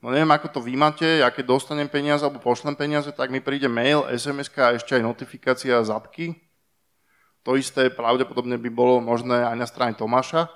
No 0.00 0.08
neviem, 0.12 0.32
ako 0.32 0.48
to 0.48 0.60
vy 0.64 0.76
máte, 0.76 1.04
ja 1.20 1.28
keď 1.28 1.56
dostanem 1.56 1.88
peniaze 1.88 2.24
alebo 2.24 2.40
pošlem 2.40 2.72
peniaze, 2.76 3.12
tak 3.12 3.28
mi 3.28 3.40
príde 3.40 3.68
mail, 3.68 4.08
sms 4.12 4.48
a 4.56 4.76
ešte 4.76 4.96
aj 4.96 5.04
notifikácia 5.04 5.76
zapky, 5.84 6.36
to 7.40 7.56
isté 7.56 7.88
pravdepodobne 7.88 8.60
by 8.60 8.70
bolo 8.70 9.00
možné 9.00 9.40
aj 9.44 9.56
na 9.56 9.66
strane 9.66 9.96
Tomáša. 9.96 10.48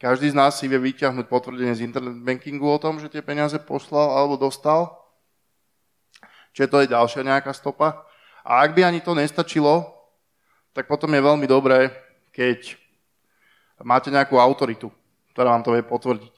Každý 0.00 0.32
z 0.32 0.38
nás 0.38 0.56
si 0.56 0.64
vie 0.70 0.80
vyťahnuť 0.80 1.28
potvrdenie 1.28 1.76
z 1.76 1.84
internet 1.84 2.16
bankingu 2.24 2.64
o 2.64 2.80
tom, 2.80 2.96
že 3.02 3.12
tie 3.12 3.20
peniaze 3.20 3.58
poslal 3.60 4.16
alebo 4.16 4.40
dostal. 4.40 4.96
Čiže 6.56 6.70
to 6.72 6.76
je 6.80 6.92
ďalšia 6.94 7.22
nejaká 7.26 7.52
stopa. 7.52 8.08
A 8.40 8.64
ak 8.64 8.72
by 8.72 8.86
ani 8.86 9.04
to 9.04 9.12
nestačilo, 9.12 9.92
tak 10.72 10.88
potom 10.88 11.12
je 11.12 11.20
veľmi 11.20 11.44
dobré, 11.44 11.92
keď 12.32 12.78
máte 13.82 14.08
nejakú 14.08 14.40
autoritu, 14.40 14.88
ktorá 15.34 15.52
vám 15.52 15.66
to 15.66 15.74
vie 15.76 15.84
potvrdiť. 15.84 16.34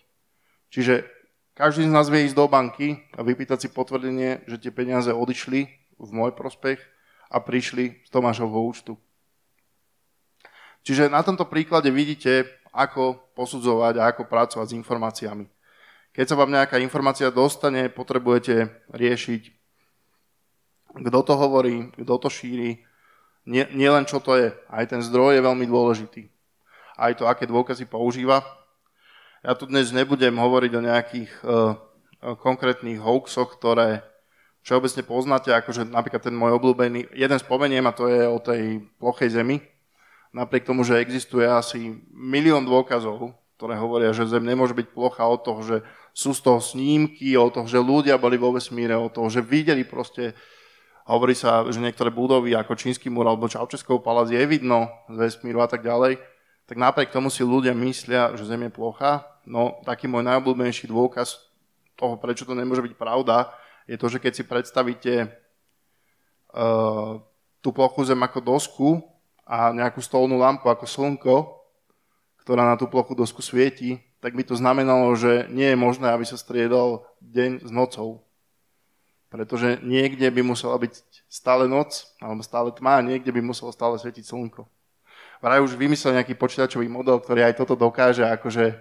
Čiže 0.72 1.04
každý 1.52 1.86
z 1.86 1.94
nás 1.94 2.08
vie 2.08 2.24
ísť 2.24 2.34
do 2.34 2.48
banky 2.48 2.98
a 3.14 3.20
vypýtať 3.20 3.62
si 3.62 3.68
potvrdenie, 3.68 4.42
že 4.48 4.56
tie 4.58 4.72
peniaze 4.72 5.12
odišli 5.12 5.60
v 6.00 6.10
môj 6.10 6.32
prospech 6.34 6.80
a 7.30 7.38
prišli 7.38 8.02
z 8.02 8.08
Tomášovho 8.10 8.58
účtu. 8.58 8.96
Čiže 10.82 11.10
na 11.10 11.22
tomto 11.22 11.46
príklade 11.46 11.90
vidíte, 11.94 12.46
ako 12.72 13.32
posudzovať 13.36 13.94
a 14.00 14.08
ako 14.10 14.26
pracovať 14.26 14.66
s 14.72 14.78
informáciami. 14.78 15.46
Keď 16.12 16.24
sa 16.28 16.36
vám 16.36 16.52
nejaká 16.52 16.76
informácia 16.80 17.32
dostane, 17.32 17.88
potrebujete 17.88 18.68
riešiť, 18.92 19.42
kto 20.92 21.18
to 21.24 21.34
hovorí, 21.36 21.88
kto 21.96 22.14
to 22.20 22.28
šíri, 22.28 22.84
nie, 23.48 23.64
nie 23.72 23.88
len 23.88 24.04
čo 24.04 24.20
to 24.20 24.36
je, 24.36 24.48
aj 24.68 24.92
ten 24.92 25.00
zdroj 25.00 25.40
je 25.40 25.46
veľmi 25.46 25.66
dôležitý. 25.66 26.28
Aj 27.00 27.16
to, 27.16 27.24
aké 27.24 27.48
dôkazy 27.48 27.88
používa. 27.88 28.44
Ja 29.42 29.56
tu 29.56 29.66
dnes 29.66 29.90
nebudem 29.90 30.36
hovoriť 30.36 30.72
o 30.78 30.84
nejakých 30.84 31.30
uh, 31.42 31.74
konkrétnych 32.38 33.02
hoaxoch, 33.02 33.58
ktoré 33.58 34.06
všeobecne 34.62 35.02
poznáte, 35.02 35.50
akože 35.50 35.90
napríklad 35.90 36.22
ten 36.22 36.36
môj 36.38 36.54
obľúbený, 36.54 37.10
jeden 37.18 37.38
spomeniem 37.42 37.82
a 37.90 37.96
to 37.96 38.06
je 38.06 38.22
o 38.22 38.38
tej 38.38 38.86
plochej 39.02 39.34
zemi, 39.34 39.58
napriek 40.32 40.64
tomu, 40.64 40.82
že 40.82 40.98
existuje 40.98 41.44
asi 41.44 42.00
milión 42.10 42.64
dôkazov, 42.64 43.36
ktoré 43.60 43.78
hovoria, 43.78 44.10
že 44.10 44.26
Zem 44.26 44.42
nemôže 44.42 44.74
byť 44.74 44.88
plocha 44.90 45.22
od 45.22 45.40
toho, 45.46 45.60
že 45.62 45.76
sú 46.10 46.34
z 46.34 46.40
toho 46.42 46.58
snímky, 46.58 47.36
od 47.38 47.54
toho, 47.54 47.68
že 47.68 47.78
ľudia 47.78 48.18
boli 48.18 48.34
vo 48.34 48.50
vesmíre, 48.50 48.96
od 48.98 49.14
toho, 49.14 49.30
že 49.30 49.38
videli 49.38 49.86
proste, 49.86 50.34
hovorí 51.06 51.36
sa, 51.36 51.62
že 51.70 51.78
niektoré 51.78 52.10
budovy 52.10 52.58
ako 52.58 52.74
Čínsky 52.74 53.06
múr 53.06 53.28
alebo 53.28 53.46
Čaučeskov 53.46 54.02
palác 54.02 54.34
je 54.34 54.42
vidno 54.48 54.90
z 55.06 55.30
vesmíru 55.30 55.62
a 55.62 55.70
tak 55.70 55.86
ďalej, 55.86 56.18
tak 56.66 56.74
napriek 56.74 57.14
tomu 57.14 57.30
si 57.30 57.46
ľudia 57.46 57.76
myslia, 57.76 58.34
že 58.34 58.48
Zem 58.48 58.66
je 58.66 58.72
plocha. 58.74 59.30
No 59.46 59.78
taký 59.86 60.10
môj 60.10 60.26
najobľúbenejší 60.26 60.90
dôkaz 60.90 61.38
toho, 61.94 62.18
prečo 62.18 62.42
to 62.42 62.58
nemôže 62.58 62.82
byť 62.82 62.94
pravda, 62.98 63.52
je 63.86 63.98
to, 63.98 64.06
že 64.10 64.18
keď 64.22 64.32
si 64.32 64.42
predstavíte 64.46 65.14
uh, 66.54 67.18
tú 67.62 67.68
plochu 67.70 68.06
Zem 68.06 68.18
ako 68.22 68.38
dosku, 68.42 68.88
a 69.46 69.74
nejakú 69.74 69.98
stolnú 69.98 70.38
lampu 70.38 70.70
ako 70.70 70.86
slnko, 70.86 71.34
ktorá 72.42 72.66
na 72.66 72.74
tú 72.74 72.90
plochu 72.90 73.14
dosku 73.14 73.42
svieti, 73.42 74.02
tak 74.22 74.38
by 74.38 74.46
to 74.46 74.54
znamenalo, 74.54 75.10
že 75.18 75.50
nie 75.50 75.74
je 75.74 75.78
možné, 75.78 76.10
aby 76.10 76.22
sa 76.22 76.38
striedal 76.38 77.06
deň 77.22 77.66
s 77.66 77.70
nocou. 77.74 78.22
Pretože 79.30 79.82
niekde 79.82 80.28
by 80.30 80.42
musela 80.46 80.78
byť 80.78 81.26
stále 81.26 81.66
noc, 81.66 82.06
alebo 82.22 82.44
stále 82.44 82.70
tma, 82.70 83.00
a 83.00 83.06
niekde 83.06 83.34
by 83.34 83.42
muselo 83.42 83.74
stále 83.74 83.98
svietiť 83.98 84.22
slnko. 84.28 84.62
Vraj 85.42 85.58
už 85.58 85.74
vymyslel 85.74 86.22
nejaký 86.22 86.38
počítačový 86.38 86.86
model, 86.86 87.18
ktorý 87.18 87.42
aj 87.42 87.58
toto 87.58 87.74
dokáže 87.74 88.22
akože, 88.22 88.78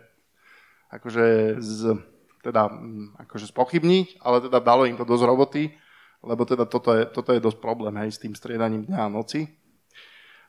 akože, 0.93 1.25
z, 1.57 1.97
teda, 2.45 2.69
mm, 2.69 3.17
akože 3.25 3.49
spochybniť, 3.49 4.21
ale 4.21 4.45
teda 4.45 4.61
dalo 4.61 4.85
im 4.85 4.93
to 4.93 5.07
dosť 5.07 5.25
roboty, 5.25 5.73
lebo 6.21 6.45
teda 6.45 6.69
toto 6.69 6.93
je, 6.93 7.09
toto 7.09 7.33
je 7.33 7.41
dosť 7.41 7.57
problém 7.57 7.97
hej, 8.05 8.13
s 8.13 8.21
tým 8.21 8.37
striedaním 8.37 8.85
dňa 8.85 8.99
a 9.01 9.09
noci. 9.09 9.49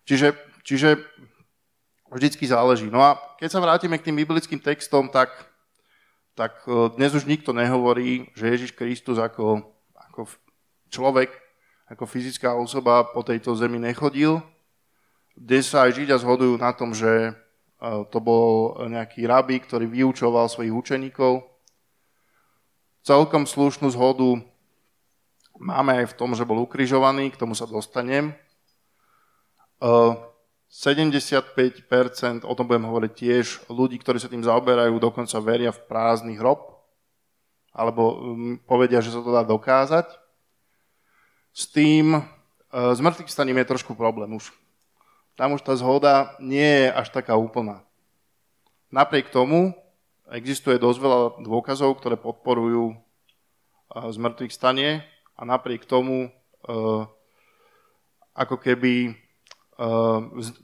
Čiže, 0.02 0.34
čiže 0.66 0.98
vždycky 2.12 2.44
záleží. 2.44 2.92
No 2.92 3.00
a 3.00 3.16
keď 3.40 3.48
sa 3.48 3.62
vrátime 3.62 3.96
k 3.96 4.10
tým 4.10 4.20
biblickým 4.20 4.60
textom, 4.60 5.08
tak, 5.08 5.32
tak 6.36 6.60
e, 6.68 6.92
dnes 6.98 7.16
už 7.16 7.24
nikto 7.24 7.56
nehovorí, 7.56 8.28
že 8.36 8.52
Ježiš 8.52 8.76
Kristus 8.76 9.16
ako, 9.16 9.64
ako 9.96 10.28
človek, 10.92 11.32
ako 11.88 12.04
fyzická 12.04 12.52
osoba 12.52 13.08
po 13.08 13.24
tejto 13.24 13.56
zemi 13.56 13.80
nechodil. 13.80 14.44
Dnes 15.32 15.72
sa 15.72 15.88
aj 15.88 15.96
Židia 15.96 16.20
zhodujú 16.20 16.60
na 16.60 16.76
tom, 16.76 16.92
že 16.92 17.08
e, 17.08 17.32
to 18.12 18.18
bol 18.20 18.76
nejaký 18.84 19.24
rabí, 19.24 19.56
ktorý 19.64 19.88
vyučoval 19.88 20.52
svojich 20.52 20.74
učeníkov. 20.74 21.48
Celkom 23.02 23.48
slušnú 23.48 23.88
zhodu 23.90 24.38
máme 25.58 26.04
aj 26.04 26.12
v 26.12 26.16
tom, 26.20 26.36
že 26.36 26.46
bol 26.46 26.60
ukrižovaný, 26.60 27.32
k 27.32 27.40
tomu 27.40 27.56
sa 27.56 27.64
dostanem. 27.64 28.36
75%, 29.82 32.46
o 32.46 32.54
tom 32.54 32.70
budem 32.70 32.86
hovoriť 32.86 33.12
tiež, 33.12 33.66
ľudí, 33.66 33.98
ktorí 33.98 34.22
sa 34.22 34.30
tým 34.30 34.46
zaoberajú, 34.46 34.94
dokonca 35.02 35.34
veria 35.42 35.74
v 35.74 35.82
prázdny 35.90 36.38
hrob, 36.38 36.78
alebo 37.74 38.02
um, 38.14 38.54
povedia, 38.62 39.02
že 39.02 39.10
sa 39.10 39.18
to 39.18 39.34
dá 39.34 39.42
dokázať. 39.42 40.06
S 41.52 41.68
tým, 41.68 42.24
s 42.72 42.98
mŕtvych 43.04 43.28
staním 43.28 43.60
je 43.60 43.76
trošku 43.76 43.92
problém 43.92 44.32
už. 44.32 44.56
Tam 45.36 45.52
už 45.52 45.60
tá 45.60 45.76
zhoda 45.76 46.32
nie 46.40 46.64
je 46.64 46.88
až 46.88 47.12
taká 47.12 47.36
úplná. 47.36 47.84
Napriek 48.88 49.28
tomu 49.28 49.76
existuje 50.32 50.80
dosť 50.80 50.98
veľa 51.00 51.20
dôkazov, 51.44 52.00
ktoré 52.00 52.16
podporujú 52.16 52.96
zmrtvých 53.92 54.52
stanie 54.52 55.04
a 55.36 55.44
napriek 55.44 55.84
tomu 55.84 56.32
ako 58.32 58.56
keby 58.56 59.12
Ehm, 59.12 59.21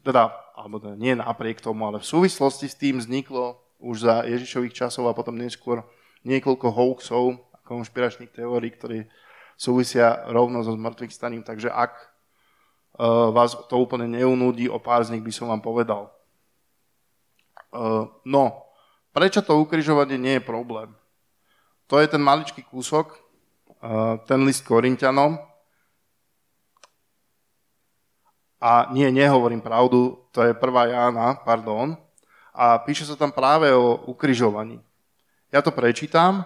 teda, 0.04 0.30
alebo 0.54 0.78
teda 0.78 0.94
nie 0.94 1.16
napriek 1.16 1.64
tomu, 1.64 1.88
ale 1.88 1.98
v 1.98 2.10
súvislosti 2.10 2.66
s 2.68 2.76
tým 2.76 3.00
vzniklo 3.00 3.56
už 3.78 3.96
za 4.04 4.16
Ježišových 4.26 4.74
časov 4.74 5.08
a 5.08 5.16
potom 5.16 5.38
neskôr 5.38 5.86
niekoľko 6.26 6.66
hoaxov 6.68 7.24
a 7.54 7.58
konšpiračných 7.62 8.34
teórií, 8.34 8.74
ktoré 8.74 9.06
súvisia 9.58 10.26
rovno 10.30 10.62
so 10.62 10.74
zmrtvých 10.74 11.14
staním. 11.14 11.42
Takže 11.46 11.70
ak 11.70 11.92
uh, 11.98 13.30
vás 13.30 13.54
to 13.70 13.74
úplne 13.78 14.10
neunúdi, 14.10 14.66
o 14.68 14.82
pár 14.82 15.06
z 15.06 15.16
nich 15.16 15.24
by 15.24 15.32
som 15.32 15.48
vám 15.48 15.62
povedal. 15.62 16.10
Uh, 17.70 18.10
no, 18.26 18.66
prečo 19.14 19.40
to 19.42 19.56
ukrižovanie 19.56 20.18
nie 20.18 20.36
je 20.38 20.46
problém? 20.46 20.90
To 21.88 21.96
je 22.02 22.06
ten 22.10 22.20
maličký 22.20 22.66
kúsok, 22.66 23.16
uh, 23.80 24.20
ten 24.28 24.42
list 24.44 24.66
Korintianom, 24.66 25.47
A 28.58 28.90
nie, 28.90 29.06
nehovorím 29.14 29.62
pravdu, 29.62 30.18
to 30.34 30.42
je 30.42 30.50
1. 30.50 30.62
Jána, 30.90 31.38
pardon. 31.46 31.94
A 32.50 32.82
píše 32.82 33.06
sa 33.06 33.14
tam 33.14 33.30
práve 33.30 33.70
o 33.70 34.02
ukrižovaní. 34.10 34.82
Ja 35.54 35.62
to 35.62 35.70
prečítam, 35.70 36.42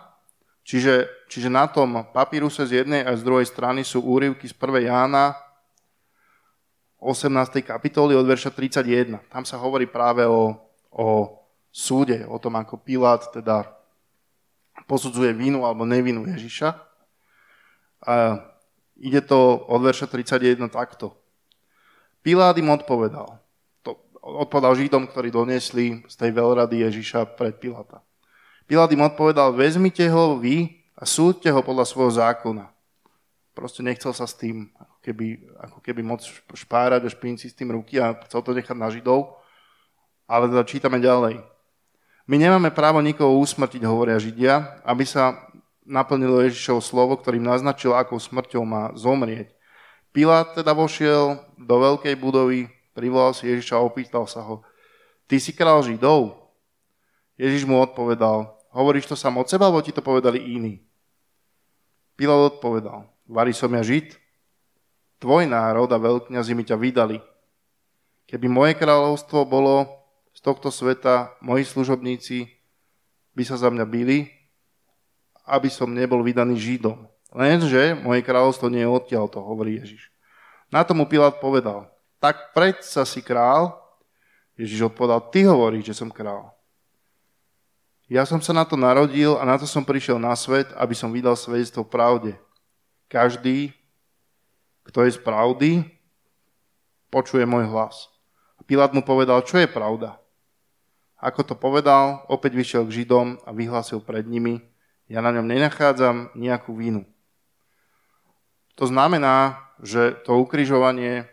čiže, 0.60 1.08
čiže 1.32 1.48
na 1.48 1.64
tom 1.64 2.04
papíruse 2.12 2.68
z 2.68 2.84
jednej 2.84 3.02
a 3.02 3.16
z 3.16 3.24
druhej 3.24 3.48
strany 3.48 3.80
sú 3.80 4.04
úryvky 4.04 4.44
z 4.44 4.54
1. 4.54 4.92
Jána 4.92 5.34
18. 7.02 7.66
kapitoly 7.66 8.14
od 8.14 8.28
verša 8.28 8.54
31. 8.54 9.18
Tam 9.26 9.42
sa 9.42 9.58
hovorí 9.58 9.90
práve 9.90 10.22
o, 10.22 10.54
o 10.94 11.06
súde, 11.72 12.22
o 12.28 12.38
tom, 12.38 12.54
ako 12.60 12.78
Pilát 12.78 13.26
teda 13.32 13.66
posudzuje 14.86 15.32
vinu 15.32 15.64
alebo 15.64 15.88
nevinu 15.88 16.28
Ježiša. 16.28 16.76
A 18.06 18.38
ide 19.00 19.24
to 19.24 19.64
od 19.66 19.80
verša 19.82 20.06
31 20.06 20.68
takto. 20.68 21.21
Pilát 22.22 22.54
im 22.54 22.70
odpovedal. 22.70 23.34
To 23.82 23.98
odpovedal 24.22 24.78
Židom, 24.78 25.10
ktorí 25.10 25.34
donesli 25.34 26.06
z 26.06 26.14
tej 26.14 26.30
veľrady 26.30 26.86
Ježiša 26.86 27.34
pred 27.34 27.58
Piláta. 27.58 27.98
Pilát 28.70 28.86
im 28.94 29.02
odpovedal, 29.02 29.50
vezmite 29.52 30.06
ho 30.06 30.38
vy 30.38 30.70
a 30.94 31.02
súďte 31.02 31.50
ho 31.50 31.60
podľa 31.66 31.82
svojho 31.82 32.14
zákona. 32.22 32.70
Proste 33.52 33.82
nechcel 33.82 34.14
sa 34.14 34.24
s 34.24 34.38
tým 34.38 34.70
ako 34.78 34.96
keby, 35.02 35.26
ako 35.60 35.78
keby 35.82 36.00
moc 36.00 36.22
špárať 36.54 37.04
a 37.04 37.12
špíniť 37.12 37.38
si 37.42 37.50
s 37.50 37.58
tým 37.58 37.74
ruky 37.74 37.98
a 37.98 38.14
chcel 38.30 38.40
to 38.40 38.54
nechať 38.54 38.78
na 38.78 38.88
Židov. 38.88 39.34
Ale 40.30 40.46
teda 40.46 40.62
čítame 40.62 41.02
ďalej. 41.02 41.42
My 42.30 42.38
nemáme 42.38 42.70
právo 42.70 43.02
nikoho 43.02 43.34
usmrtiť, 43.42 43.82
hovoria 43.82 44.22
Židia, 44.22 44.80
aby 44.86 45.02
sa 45.02 45.50
naplnilo 45.82 46.38
Ježišovo 46.46 46.78
slovo, 46.78 47.18
ktorým 47.18 47.42
naznačil, 47.42 47.92
akou 47.98 48.14
smrťou 48.14 48.62
má 48.62 48.94
zomrieť. 48.94 49.50
Pilát 50.12 50.52
teda 50.52 50.76
vošiel 50.76 51.40
do 51.56 51.76
veľkej 51.80 52.20
budovy, 52.20 52.68
privolal 52.92 53.32
si 53.32 53.48
Ježiša 53.48 53.80
a 53.80 53.84
opýtal 53.84 54.28
sa 54.28 54.44
ho, 54.44 54.60
ty 55.24 55.40
si 55.40 55.56
král 55.56 55.80
Židov? 55.80 56.36
Ježiš 57.40 57.64
mu 57.64 57.80
odpovedal, 57.80 58.52
hovoríš 58.76 59.08
to 59.08 59.16
sám 59.16 59.40
od 59.40 59.48
seba, 59.48 59.72
alebo 59.72 59.80
ti 59.80 59.88
to 59.88 60.04
povedali 60.04 60.36
iní? 60.36 60.84
Pilát 62.12 62.52
odpovedal, 62.52 63.08
varí 63.24 63.56
som 63.56 63.72
ja 63.72 63.80
Žid? 63.80 64.20
Tvoj 65.16 65.48
národ 65.48 65.88
a 65.88 65.96
veľkňazi 65.96 66.52
mi 66.52 66.68
ťa 66.68 66.76
vydali. 66.76 67.18
Keby 68.28 68.52
moje 68.52 68.76
kráľovstvo 68.76 69.48
bolo 69.48 69.88
z 70.36 70.44
tohto 70.44 70.68
sveta, 70.68 71.32
moji 71.40 71.64
služobníci 71.64 72.52
by 73.32 73.42
sa 73.48 73.56
za 73.56 73.72
mňa 73.72 73.88
byli, 73.88 74.28
aby 75.48 75.72
som 75.72 75.88
nebol 75.88 76.20
vydaný 76.20 76.60
Židom. 76.60 77.08
Lenže 77.32 77.96
moje 77.96 78.20
kráľovstvo 78.20 78.68
nie 78.68 78.84
je 78.84 78.92
odtiaľ, 78.92 79.24
to 79.32 79.40
hovorí 79.40 79.80
Ježiš. 79.80 80.11
Na 80.72 80.80
tomu 80.80 81.04
Pilát 81.04 81.36
povedal, 81.36 81.84
tak 82.16 82.56
predsa 82.56 83.04
si 83.04 83.20
král. 83.20 83.76
Ježiš 84.56 84.88
odpovedal, 84.88 85.20
ty 85.28 85.44
hovoríš, 85.44 85.92
že 85.92 85.98
som 86.00 86.08
král. 86.08 86.48
Ja 88.08 88.24
som 88.24 88.40
sa 88.40 88.56
na 88.56 88.64
to 88.64 88.76
narodil 88.76 89.36
a 89.36 89.44
na 89.44 89.60
to 89.60 89.68
som 89.68 89.84
prišiel 89.84 90.16
na 90.16 90.32
svet, 90.32 90.72
aby 90.76 90.96
som 90.96 91.12
vydal 91.12 91.36
svedectvo 91.36 91.84
pravde. 91.84 92.36
Každý, 93.12 93.72
kto 94.88 95.04
je 95.04 95.12
z 95.12 95.20
pravdy, 95.20 95.70
počuje 97.12 97.44
môj 97.44 97.68
hlas. 97.68 98.08
Pilát 98.64 98.96
mu 98.96 99.04
povedal, 99.04 99.44
čo 99.44 99.60
je 99.60 99.68
pravda. 99.68 100.16
Ako 101.20 101.44
to 101.44 101.54
povedal, 101.54 102.24
opäť 102.32 102.56
vyšiel 102.56 102.88
k 102.88 103.04
Židom 103.04 103.44
a 103.44 103.52
vyhlásil 103.52 104.00
pred 104.00 104.24
nimi, 104.24 104.64
ja 105.06 105.20
na 105.20 105.28
ňom 105.28 105.44
nenachádzam 105.44 106.32
nejakú 106.32 106.72
vinu. 106.72 107.04
To 108.80 108.84
znamená, 108.88 109.60
že 109.82 110.16
to 110.24 110.40
ukrižovanie 110.40 111.22
e, 111.22 111.24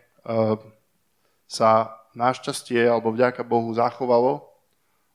sa 1.48 2.00
našťastie 2.12 2.84
alebo 2.90 3.14
vďaka 3.14 3.46
Bohu 3.46 3.70
zachovalo 3.72 4.50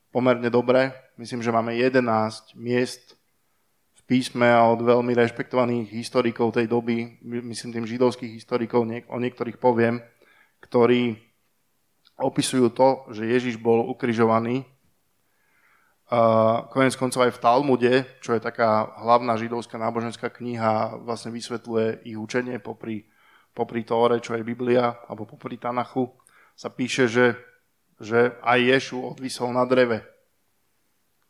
pomerne 0.09 0.47
dobre. 0.47 0.95
Myslím, 1.19 1.43
že 1.43 1.51
máme 1.51 1.75
11 1.75 2.55
miest 2.55 3.19
v 3.95 4.01
písme 4.07 4.47
a 4.47 4.63
od 4.67 4.79
veľmi 4.83 5.11
rešpektovaných 5.11 5.91
historikov 5.91 6.55
tej 6.55 6.71
doby, 6.71 7.19
myslím 7.23 7.71
tým 7.71 7.85
židovských 7.87 8.31
historikov, 8.35 8.87
o 8.87 9.17
niektorých 9.19 9.59
poviem, 9.59 9.99
ktorí 10.63 11.19
opisujú 12.15 12.71
to, 12.71 13.11
že 13.11 13.27
Ježiš 13.27 13.55
bol 13.59 13.83
ukrižovaný 13.91 14.63
konec 16.69 16.93
koncov 16.93 17.25
aj 17.25 17.33
v 17.33 17.41
Talmude, 17.41 17.93
čo 18.21 18.37
je 18.37 18.41
taká 18.41 18.93
hlavná 19.01 19.33
židovská 19.41 19.81
náboženská 19.81 20.29
kniha, 20.29 21.01
vlastne 21.01 21.33
vysvetľuje 21.33 22.05
ich 22.05 22.17
učenie 22.17 22.61
popri, 22.61 23.09
popri 23.57 23.81
Tóre, 23.81 24.21
čo 24.21 24.37
je 24.37 24.45
Biblia, 24.45 25.01
alebo 25.09 25.25
popri 25.25 25.57
Tanachu, 25.57 26.13
sa 26.53 26.69
píše, 26.69 27.09
že, 27.09 27.33
že 27.97 28.37
aj 28.45 28.59
Ješu 28.61 29.01
odvisol 29.01 29.49
na 29.49 29.65
dreve. 29.65 30.05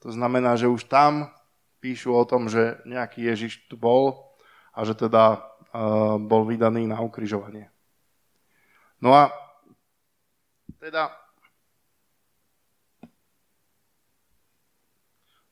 To 0.03 0.11
znamená, 0.11 0.59
že 0.59 0.67
už 0.67 0.85
tam 0.91 1.31
píšu 1.79 2.13
o 2.13 2.27
tom, 2.27 2.51
že 2.51 2.77
nejaký 2.83 3.25
Ježiš 3.31 3.65
tu 3.71 3.79
bol 3.79 4.35
a 4.75 4.83
že 4.83 4.93
teda 4.93 5.39
uh, 5.39 6.19
bol 6.19 6.43
vydaný 6.45 6.85
na 6.85 6.99
ukrižovanie. 6.99 7.71
No 8.99 9.15
a 9.15 9.31
teda 10.77 11.24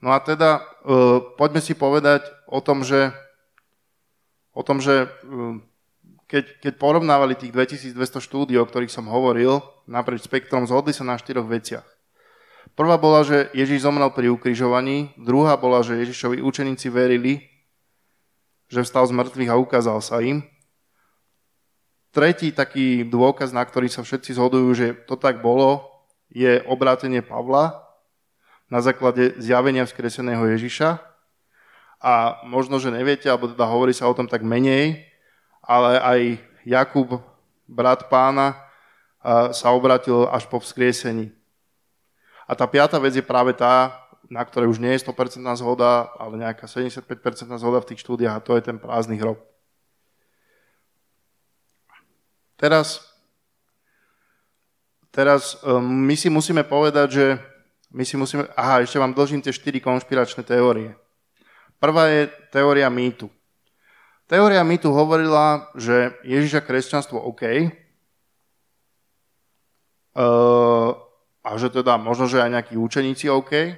No 0.03 0.11
a 0.11 0.19
teda 0.19 0.59
uh, 0.59 1.23
poďme 1.39 1.63
si 1.63 1.71
povedať 1.79 2.27
o 2.51 2.59
tom, 2.59 2.83
že, 2.83 3.15
o 4.51 4.59
tom, 4.59 4.83
že 4.83 5.07
uh, 5.07 5.63
keď, 6.27 6.59
keď 6.59 6.73
porovnávali 6.75 7.39
tých 7.39 7.55
2200 7.55 8.19
štúdí, 8.19 8.59
o 8.59 8.67
ktorých 8.67 8.91
som 8.91 9.07
hovoril, 9.07 9.63
naprieč 9.87 10.27
spektrom, 10.27 10.67
zhodli 10.67 10.91
sa 10.91 11.07
na 11.07 11.15
štyroch 11.15 11.47
veciach. 11.47 11.87
Prvá 12.75 12.99
bola, 12.99 13.23
že 13.23 13.47
Ježiš 13.55 13.87
zomrel 13.87 14.11
pri 14.11 14.27
ukrižovaní, 14.27 15.15
druhá 15.15 15.55
bola, 15.55 15.79
že 15.87 15.95
Ježišovi 16.03 16.43
učeníci 16.43 16.91
verili, 16.91 17.47
že 18.67 18.83
vstal 18.83 19.07
z 19.07 19.15
mŕtvych 19.15 19.51
a 19.53 19.61
ukázal 19.61 20.03
sa 20.03 20.19
im. 20.19 20.43
Tretí 22.11 22.51
taký 22.51 23.07
dôkaz, 23.07 23.55
na 23.55 23.63
ktorý 23.63 23.87
sa 23.87 24.03
všetci 24.03 24.35
zhodujú, 24.35 24.67
že 24.75 24.87
to 25.07 25.15
tak 25.15 25.39
bolo, 25.39 25.85
je 26.27 26.59
obrátenie 26.67 27.23
Pavla, 27.23 27.92
na 28.73 28.81
základe 28.81 29.38
zjavenia 29.38 29.86
vzkreseného 29.86 30.41
Ježiša. 30.57 30.97
A 32.01 32.41
možno, 32.41 32.81
že 32.81 32.89
neviete, 32.89 33.29
alebo 33.29 33.53
teda 33.53 33.69
hovorí 33.69 33.93
sa 33.93 34.09
o 34.09 34.17
tom 34.17 34.25
tak 34.25 34.41
menej, 34.41 35.05
ale 35.62 36.01
aj 36.01 36.19
Jakub, 36.65 37.21
brat 37.69 38.09
pána, 38.09 38.57
sa 39.53 39.69
obratil 39.69 40.25
až 40.25 40.49
po 40.49 40.57
vzkriesení. 40.57 41.29
A 42.49 42.57
tá 42.57 42.65
piata 42.65 42.97
vec 42.97 43.13
je 43.13 43.23
práve 43.23 43.53
tá, 43.53 43.93
na 44.27 44.41
ktorej 44.41 44.73
už 44.73 44.81
nie 44.81 44.91
je 44.97 45.05
100% 45.05 45.39
zhoda, 45.62 46.09
ale 46.17 46.41
nejaká 46.41 46.65
75% 46.65 47.05
zhoda 47.62 47.77
v 47.79 47.88
tých 47.93 48.01
štúdiách 48.01 48.36
a 48.36 48.43
to 48.43 48.57
je 48.57 48.65
ten 48.65 48.81
prázdny 48.81 49.21
hrob. 49.21 49.38
Teraz, 52.57 52.99
teraz 55.13 55.62
um, 55.62 55.79
my 55.83 56.15
si 56.17 56.27
musíme 56.27 56.67
povedať, 56.67 57.07
že 57.12 57.25
my 57.93 58.03
si 58.03 58.17
musíme... 58.17 58.49
Aha, 58.58 58.82
ešte 58.82 58.97
vám 58.97 59.13
dlžím 59.13 59.45
tie 59.45 59.53
štyri 59.53 59.77
konšpiračné 59.77 60.41
teórie. 60.41 60.97
Prvá 61.77 62.10
je 62.10 62.27
teória 62.49 62.89
mýtu. 62.89 63.29
Teória 64.25 64.65
mýtu 64.65 64.89
hovorila, 64.89 65.69
že 65.77 66.17
Ježiša 66.25 66.65
kresťanstvo 66.65 67.21
OK, 67.21 67.69
Uh, 70.13 70.93
a 71.41 71.58
že 71.58 71.73
teda 71.73 71.97
možno, 71.97 72.29
že 72.29 72.38
aj 72.38 72.53
nejakí 72.53 72.73
učeníci 72.77 73.34
OK, 73.34 73.73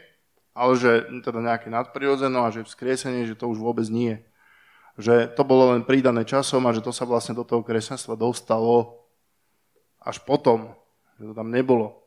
ale 0.51 0.71
že 0.75 1.08
teda 1.23 1.39
nejaké 1.39 1.71
nadprirodzeno 1.71 2.43
a 2.43 2.51
že 2.51 2.67
vzkriesenie, 2.67 3.23
že 3.23 3.39
to 3.39 3.47
už 3.47 3.60
vôbec 3.63 3.88
nie. 3.88 4.19
Že 4.99 5.32
to 5.32 5.47
bolo 5.47 5.71
len 5.71 5.88
pridané 5.88 6.28
časom 6.28 6.67
a 6.67 6.75
že 6.75 6.84
to 6.84 6.91
sa 6.91 7.08
vlastne 7.08 7.39
do 7.39 7.47
toho 7.47 7.63
kresťanstva 7.63 8.19
dostalo 8.19 9.08
až 10.04 10.19
potom, 10.28 10.75
že 11.19 11.32
to 11.32 11.34
tam 11.34 11.51
nebolo. 11.51 12.04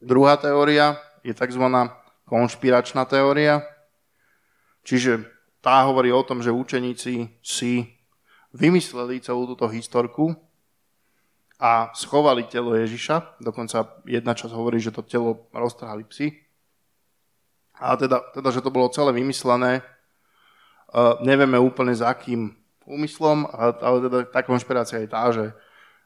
Druhá 0.00 0.40
teória 0.40 0.96
je 1.20 1.36
tzv. 1.36 1.60
konšpiračná 2.24 3.04
teória, 3.04 3.60
čiže 4.80 5.28
tá 5.60 5.84
hovorí 5.84 6.08
o 6.08 6.24
tom, 6.24 6.40
že 6.40 6.48
učeníci 6.48 7.36
si 7.44 7.72
vymysleli 8.56 9.20
celú 9.20 9.44
túto 9.44 9.68
historku 9.68 10.32
a 11.60 11.92
schovali 11.92 12.48
telo 12.48 12.72
Ježiša. 12.72 13.44
Dokonca 13.44 14.00
jedna 14.08 14.32
časť 14.32 14.56
hovorí, 14.56 14.80
že 14.80 14.88
to 14.88 15.04
telo 15.04 15.52
roztrhali 15.52 16.08
psi. 16.08 16.32
A 17.76 17.92
teda, 18.00 18.24
teda 18.32 18.48
že 18.48 18.64
to 18.64 18.72
bolo 18.72 18.88
celé 18.88 19.12
vymyslené. 19.12 19.84
Uh, 20.90 21.20
nevieme 21.20 21.60
úplne 21.60 21.92
za 21.92 22.08
akým 22.08 22.56
úmyslom, 22.88 23.46
ale 23.52 23.98
teda 24.08 24.18
tá 24.32 24.40
konšpirácia 24.42 24.98
je 25.04 25.08
tá, 25.12 25.28
že, 25.30 25.52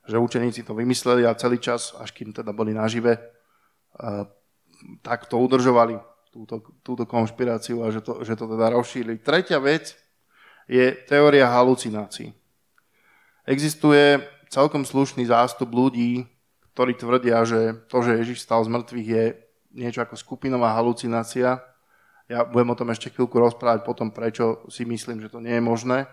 že 0.04 0.18
učeníci 0.18 0.66
to 0.66 0.74
vymysleli 0.74 1.24
a 1.24 1.38
celý 1.38 1.62
čas, 1.62 1.94
až 1.96 2.10
kým 2.12 2.34
teda 2.34 2.52
boli 2.52 2.74
nažive, 2.74 3.33
uh, 4.00 4.28
tak 5.00 5.26
to 5.26 5.38
udržovali, 5.40 5.98
túto, 6.34 6.66
túto 6.82 7.04
konšpiráciu 7.06 7.86
a 7.86 7.94
že 7.94 8.02
to, 8.02 8.26
že 8.26 8.34
to 8.34 8.50
teda 8.50 8.74
rozšírili. 8.74 9.22
Tretia 9.22 9.62
vec 9.62 9.94
je 10.66 10.90
teória 11.06 11.46
halucinácií. 11.46 12.34
Existuje 13.46 14.18
celkom 14.50 14.82
slušný 14.82 15.28
zástup 15.28 15.70
ľudí, 15.70 16.26
ktorí 16.74 16.98
tvrdia, 16.98 17.46
že 17.46 17.86
to, 17.86 18.02
že 18.02 18.18
Ježiš 18.18 18.42
stal 18.42 18.66
z 18.66 18.72
mŕtvych 18.72 19.08
je 19.08 19.24
niečo 19.74 20.02
ako 20.02 20.18
skupinová 20.18 20.74
halucinácia. 20.74 21.62
Ja 22.26 22.42
budem 22.42 22.72
o 22.72 22.78
tom 22.78 22.90
ešte 22.90 23.12
chvíľku 23.12 23.36
rozprávať 23.38 23.86
potom, 23.86 24.10
prečo 24.10 24.64
si 24.72 24.82
myslím, 24.88 25.22
že 25.22 25.30
to 25.30 25.38
nie 25.38 25.54
je 25.54 25.62
možné 25.62 26.08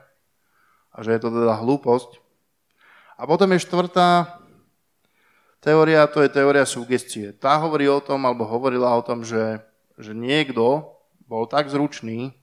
a 0.91 0.97
že 1.01 1.15
je 1.15 1.21
to 1.23 1.31
teda 1.31 1.55
hlúposť. 1.55 2.19
A 3.15 3.23
potom 3.29 3.53
je 3.53 3.63
štvrtá 3.63 4.40
teória, 5.61 6.09
to 6.09 6.25
je 6.25 6.33
teória 6.33 6.65
sugestie. 6.65 7.31
Tá 7.37 7.55
hovorí 7.61 7.85
o 7.85 8.01
tom, 8.01 8.25
alebo 8.25 8.43
hovorila 8.43 8.97
o 8.97 9.05
tom, 9.05 9.21
že, 9.21 9.61
že 9.95 10.11
niekto 10.11 10.89
bol 11.29 11.45
tak 11.45 11.69
zručný 11.69 12.33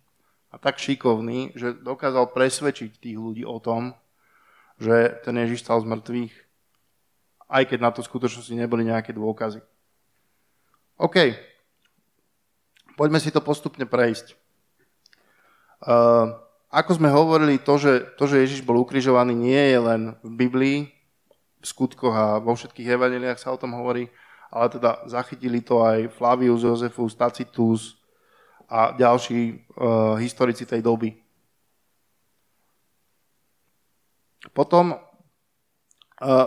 a 0.49 0.57
tak 0.57 0.81
šikovný, 0.81 1.53
že 1.53 1.77
dokázal 1.77 2.33
presvedčiť 2.33 2.97
tých 2.97 3.19
ľudí 3.19 3.45
o 3.45 3.59
tom, 3.61 3.93
že 4.81 5.19
ten 5.27 5.35
Ježiš 5.37 5.67
stal 5.67 5.83
z 5.83 5.91
mŕtvych, 5.91 6.35
aj 7.51 7.63
keď 7.69 7.79
na 7.83 7.91
to 7.93 8.01
v 8.01 8.09
skutočnosti 8.09 8.55
neboli 8.55 8.87
nejaké 8.87 9.13
dôkazy. 9.13 9.61
OK, 10.97 11.37
poďme 12.95 13.19
si 13.21 13.35
to 13.35 13.43
postupne 13.43 13.85
prejsť. 13.85 14.39
Uh, 15.79 16.35
ako 16.75 16.99
sme 16.99 17.09
hovorili, 17.11 17.63
to 17.63 17.79
že, 17.79 18.19
to, 18.19 18.27
že 18.27 18.43
Ježiš 18.43 18.61
bol 18.67 18.83
ukrižovaný, 18.83 19.35
nie 19.35 19.63
je 19.71 19.79
len 19.79 20.03
v 20.27 20.33
Biblii, 20.35 20.79
skutkoch 21.63 22.15
a 22.15 22.27
vo 22.39 22.55
všetkých 22.55 22.95
evaneliách 22.95 23.39
sa 23.39 23.55
o 23.55 23.61
tom 23.61 23.75
hovorí, 23.75 24.07
ale 24.49 24.67
teda 24.73 25.05
zachytili 25.11 25.61
to 25.61 25.85
aj 25.85 26.09
Flavius 26.15 26.65
Josefus, 26.65 27.13
Tacitus 27.19 28.01
a 28.69 28.93
ďalší 28.97 29.69
uh, 29.79 30.17
historici 30.17 30.65
tej 30.65 30.81
doby. 30.85 31.17
Potom, 34.55 34.95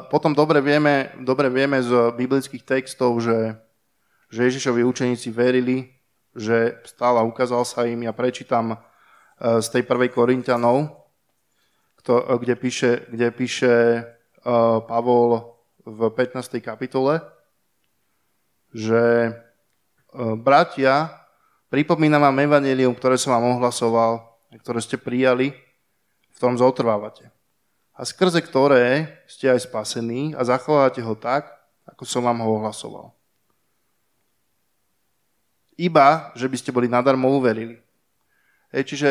potom 0.07 0.31
dobre, 0.31 0.63
vieme, 0.63 1.11
dobre 1.21 1.51
vieme 1.51 1.83
z 1.83 2.15
biblických 2.15 2.63
textov, 2.63 3.19
že, 3.19 3.55
že 4.31 4.47
Ježišovi 4.47 4.83
učeníci 4.83 5.27
verili, 5.31 5.91
že 6.31 6.79
stále 6.87 7.19
ukázal 7.23 7.67
sa 7.67 7.83
im. 7.83 8.07
Ja 8.07 8.15
prečítam 8.15 8.79
z 9.39 9.67
tej 9.67 9.83
prvej 9.83 10.11
Korintianov, 10.15 11.07
kde 12.41 12.55
píše, 12.55 13.11
kde 13.11 13.27
píše 13.31 13.73
Pavol 14.87 15.57
v 15.85 15.99
15. 16.09 16.61
kapitole, 16.61 17.21
že 18.73 19.33
bratia, 20.41 21.09
pripomínam 21.69 22.25
vám 22.25 22.41
evanelium, 22.41 22.93
ktoré 22.97 23.17
som 23.17 23.37
vám 23.37 23.57
ohlasoval, 23.57 24.25
ktoré 24.61 24.79
ste 24.81 24.97
prijali, 24.97 25.53
v 26.31 26.37
tom 26.41 26.57
zotrvávate 26.57 27.29
a 27.93 28.01
skrze 28.01 28.41
ktoré 28.41 29.19
ste 29.29 29.45
aj 29.45 29.69
spasení 29.69 30.33
a 30.33 30.41
zachovávate 30.41 31.05
ho 31.05 31.13
tak, 31.13 31.45
ako 31.85 32.01
som 32.01 32.25
vám 32.25 32.41
ho 32.41 32.57
ohlasoval. 32.57 33.13
Iba, 35.77 36.33
že 36.33 36.49
by 36.49 36.57
ste 36.57 36.73
boli 36.73 36.89
nadarmo 36.89 37.29
uverili. 37.29 37.77
Hej, 38.73 38.83
čiže 38.89 39.09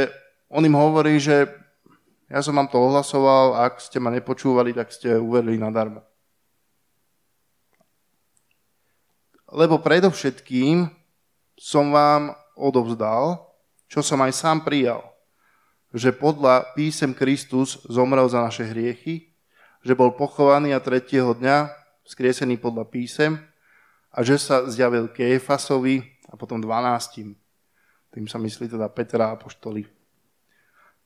on 0.51 0.67
im 0.67 0.75
hovorí, 0.75 1.23
že 1.23 1.47
ja 2.31 2.41
som 2.41 2.55
vám 2.55 2.71
to 2.71 2.79
ohlasoval, 2.79 3.59
ak 3.59 3.83
ste 3.83 3.99
ma 3.99 4.15
nepočúvali, 4.15 4.71
tak 4.71 4.95
ste 4.95 5.19
uverili 5.19 5.59
nadarmo. 5.59 6.01
Lebo 9.51 9.83
predovšetkým 9.83 10.87
som 11.59 11.91
vám 11.91 12.33
odovzdal, 12.55 13.51
čo 13.91 13.99
som 13.99 14.23
aj 14.23 14.33
sám 14.33 14.63
prijal 14.63 15.11
že 15.91 16.15
podľa 16.15 16.71
písem 16.79 17.11
Kristus 17.11 17.83
zomrel 17.91 18.27
za 18.31 18.39
naše 18.39 18.63
hriechy, 18.63 19.35
že 19.83 19.99
bol 19.99 20.15
pochovaný 20.15 20.71
a 20.75 20.83
tretieho 20.83 21.35
dňa 21.35 21.71
skriesený 22.07 22.63
podľa 22.63 22.87
písem 22.87 23.39
a 24.15 24.23
že 24.23 24.39
sa 24.39 24.67
zjavil 24.71 25.11
Kéfasovi 25.11 26.03
a 26.31 26.39
potom 26.39 26.63
dvanáctim. 26.63 27.35
Tým 28.11 28.27
sa 28.27 28.39
myslí 28.39 28.71
teda 28.71 28.91
Petra 28.91 29.31
a 29.31 29.35
Apoštoli. 29.35 29.87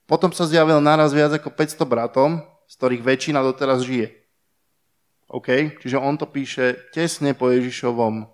Potom 0.05 0.31
sa 0.37 0.45
zjavil 0.45 0.85
naraz 0.85 1.17
viac 1.17 1.33
ako 1.33 1.49
500 1.49 1.81
bratom, 1.89 2.31
z 2.69 2.75
ktorých 2.77 3.03
väčšina 3.05 3.41
doteraz 3.41 3.85
žije. 3.85 4.13
OK? 5.33 5.81
Čiže 5.81 5.97
on 5.97 6.21
to 6.21 6.29
píše 6.29 6.77
tesne 6.93 7.33
po 7.33 7.49
Ježišovom 7.49 8.29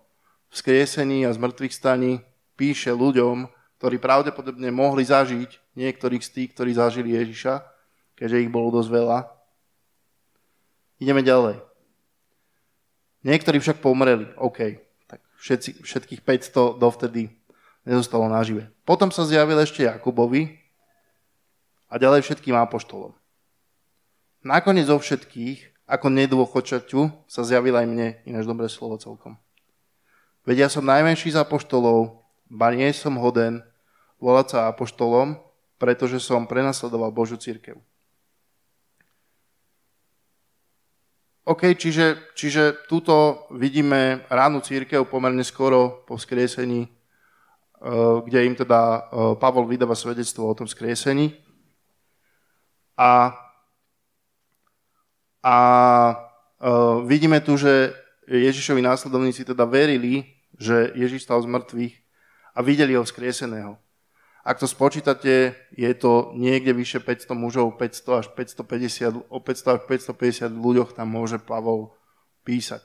vzkriesení 0.51 1.25
a 1.25 1.35
zmrtvých 1.35 1.73
staní, 1.73 2.21
píše 2.59 2.91
ľuďom, 2.91 3.49
ktorí 3.81 3.97
pravdepodobne 3.97 4.69
mohli 4.75 5.07
zažiť 5.07 5.79
niektorých 5.79 6.21
z 6.21 6.31
tých, 6.37 6.49
ktorí 6.53 6.71
zažili 6.77 7.17
Ježiša, 7.17 7.65
keďže 8.19 8.43
ich 8.45 8.53
bolo 8.53 8.69
dosť 8.75 8.91
veľa. 8.93 9.19
Ideme 11.01 11.25
ďalej. 11.25 11.65
Niektorí 13.25 13.57
však 13.57 13.81
pomreli. 13.81 14.29
OK, 14.37 14.77
tak 15.09 15.25
všetci, 15.41 15.81
všetkých 15.81 16.21
500 16.21 16.77
dovtedy 16.77 17.33
nezostalo 17.89 18.29
nažive. 18.29 18.69
Potom 18.85 19.09
sa 19.09 19.25
zjavil 19.25 19.57
ešte 19.65 19.89
Jakubovi 19.89 20.60
a 21.90 21.98
ďalej 21.98 22.22
všetkým 22.22 22.55
apoštolom. 22.55 23.12
Nakoniec 24.46 24.88
zo 24.88 24.96
všetkých, 24.96 25.90
ako 25.90 26.07
nedôchodčaťu, 26.09 27.26
sa 27.26 27.42
zjavil 27.42 27.74
aj 27.76 27.87
mne, 27.90 28.09
ináč 28.24 28.46
dobré 28.46 28.70
slovo 28.70 28.96
celkom. 28.96 29.37
Vedia 30.46 30.70
som 30.72 30.87
najmenší 30.87 31.35
z 31.35 31.42
apoštolov, 31.42 32.24
ba 32.48 32.72
nie 32.72 32.88
som 32.96 33.20
hoden, 33.20 33.61
volať 34.22 34.46
sa 34.57 34.59
apoštolom, 34.70 35.37
pretože 35.76 36.22
som 36.22 36.48
prenasledoval 36.48 37.12
Božiu 37.12 37.37
církev. 37.37 37.76
OK, 41.50 41.74
čiže, 41.74 42.31
čiže 42.38 42.87
tuto 42.87 43.48
vidíme 43.50 44.22
ránu 44.31 44.62
církev 44.62 45.03
pomerne 45.09 45.42
skoro 45.42 46.07
po 46.07 46.14
vzkriesení, 46.14 46.87
eh, 46.87 48.16
kde 48.24 48.38
im 48.46 48.55
teda 48.55 48.81
eh, 48.81 49.00
Pavol 49.40 49.66
vydáva 49.66 49.98
svedectvo 49.98 50.46
o 50.46 50.55
tom 50.55 50.70
vzkriesení. 50.70 51.50
A, 53.01 53.33
a 55.41 55.57
eh, 56.61 56.97
vidíme 57.09 57.41
tu, 57.41 57.57
že 57.57 57.97
Ježišovi 58.29 58.85
následovníci 58.85 59.49
teda 59.49 59.65
verili, 59.65 60.37
že 60.61 60.93
Ježiš 60.93 61.25
stal 61.25 61.41
z 61.41 61.49
mŕtvych 61.49 61.95
a 62.53 62.59
videli 62.61 62.93
ho 62.93 63.01
vzkrieseného. 63.01 63.81
Ak 64.45 64.61
to 64.61 64.69
spočítate, 64.69 65.57
je 65.73 65.93
to 65.97 66.33
niekde 66.37 66.73
vyše 66.77 67.01
500 67.01 67.33
mužov, 67.37 67.77
500 67.77 68.21
až 68.21 68.27
550, 68.37 69.29
o 69.29 69.39
500 69.41 69.77
až 69.77 69.81
550 69.89 70.53
ľuďoch 70.53 70.97
tam 70.97 71.09
môže 71.13 71.41
Pavol 71.41 71.93
písať. 72.45 72.85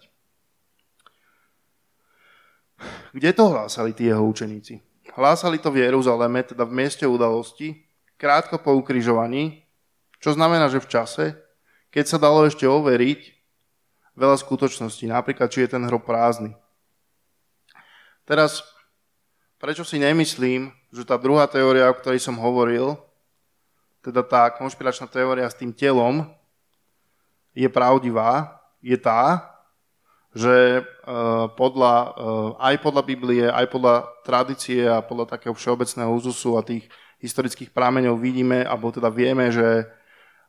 Kde 3.15 3.31
to 3.31 3.51
hlásali 3.51 3.95
tí 3.95 4.11
jeho 4.11 4.23
učeníci? 4.27 4.83
Hlásali 5.15 5.63
to 5.63 5.71
v 5.71 5.87
Jeruzaleme, 5.87 6.43
teda 6.43 6.67
v 6.67 6.75
mieste 6.75 7.07
udalosti, 7.07 7.87
krátko 8.19 8.59
po 8.59 8.75
ukrižovaní, 8.75 9.64
čo 10.25 10.33
znamená, 10.33 10.73
že 10.73 10.81
v 10.81 10.89
čase, 10.89 11.37
keď 11.93 12.05
sa 12.09 12.17
dalo 12.17 12.49
ešte 12.49 12.65
overiť 12.65 13.29
veľa 14.17 14.41
skutočností, 14.41 15.05
napríklad, 15.05 15.53
či 15.53 15.69
je 15.69 15.77
ten 15.77 15.85
hrob 15.85 16.01
prázdny. 16.01 16.57
Teraz, 18.25 18.65
prečo 19.61 19.85
si 19.85 20.01
nemyslím, 20.01 20.73
že 20.89 21.05
tá 21.05 21.13
druhá 21.21 21.45
teória, 21.45 21.85
o 21.85 21.93
ktorej 21.93 22.25
som 22.25 22.41
hovoril, 22.41 22.97
teda 24.01 24.25
tá 24.25 24.49
konšpiračná 24.49 25.05
teória 25.05 25.45
s 25.45 25.61
tým 25.61 25.69
telom, 25.69 26.25
je 27.53 27.69
pravdivá, 27.69 28.65
je 28.81 28.97
tá, 28.97 29.45
že 30.33 30.81
uh, 30.81 31.53
podľa, 31.53 31.95
uh, 32.17 32.65
aj 32.65 32.75
podľa 32.81 33.03
Biblie, 33.05 33.45
aj 33.45 33.69
podľa 33.69 34.09
tradície 34.25 34.89
a 34.89 35.05
podľa 35.05 35.37
takého 35.37 35.53
všeobecného 35.53 36.09
úzusu 36.09 36.57
a 36.57 36.65
tých 36.65 36.89
historických 37.21 37.69
prámeňov 37.69 38.17
vidíme, 38.17 38.65
alebo 38.65 38.89
teda 38.89 39.13
vieme, 39.13 39.53
že 39.53 39.85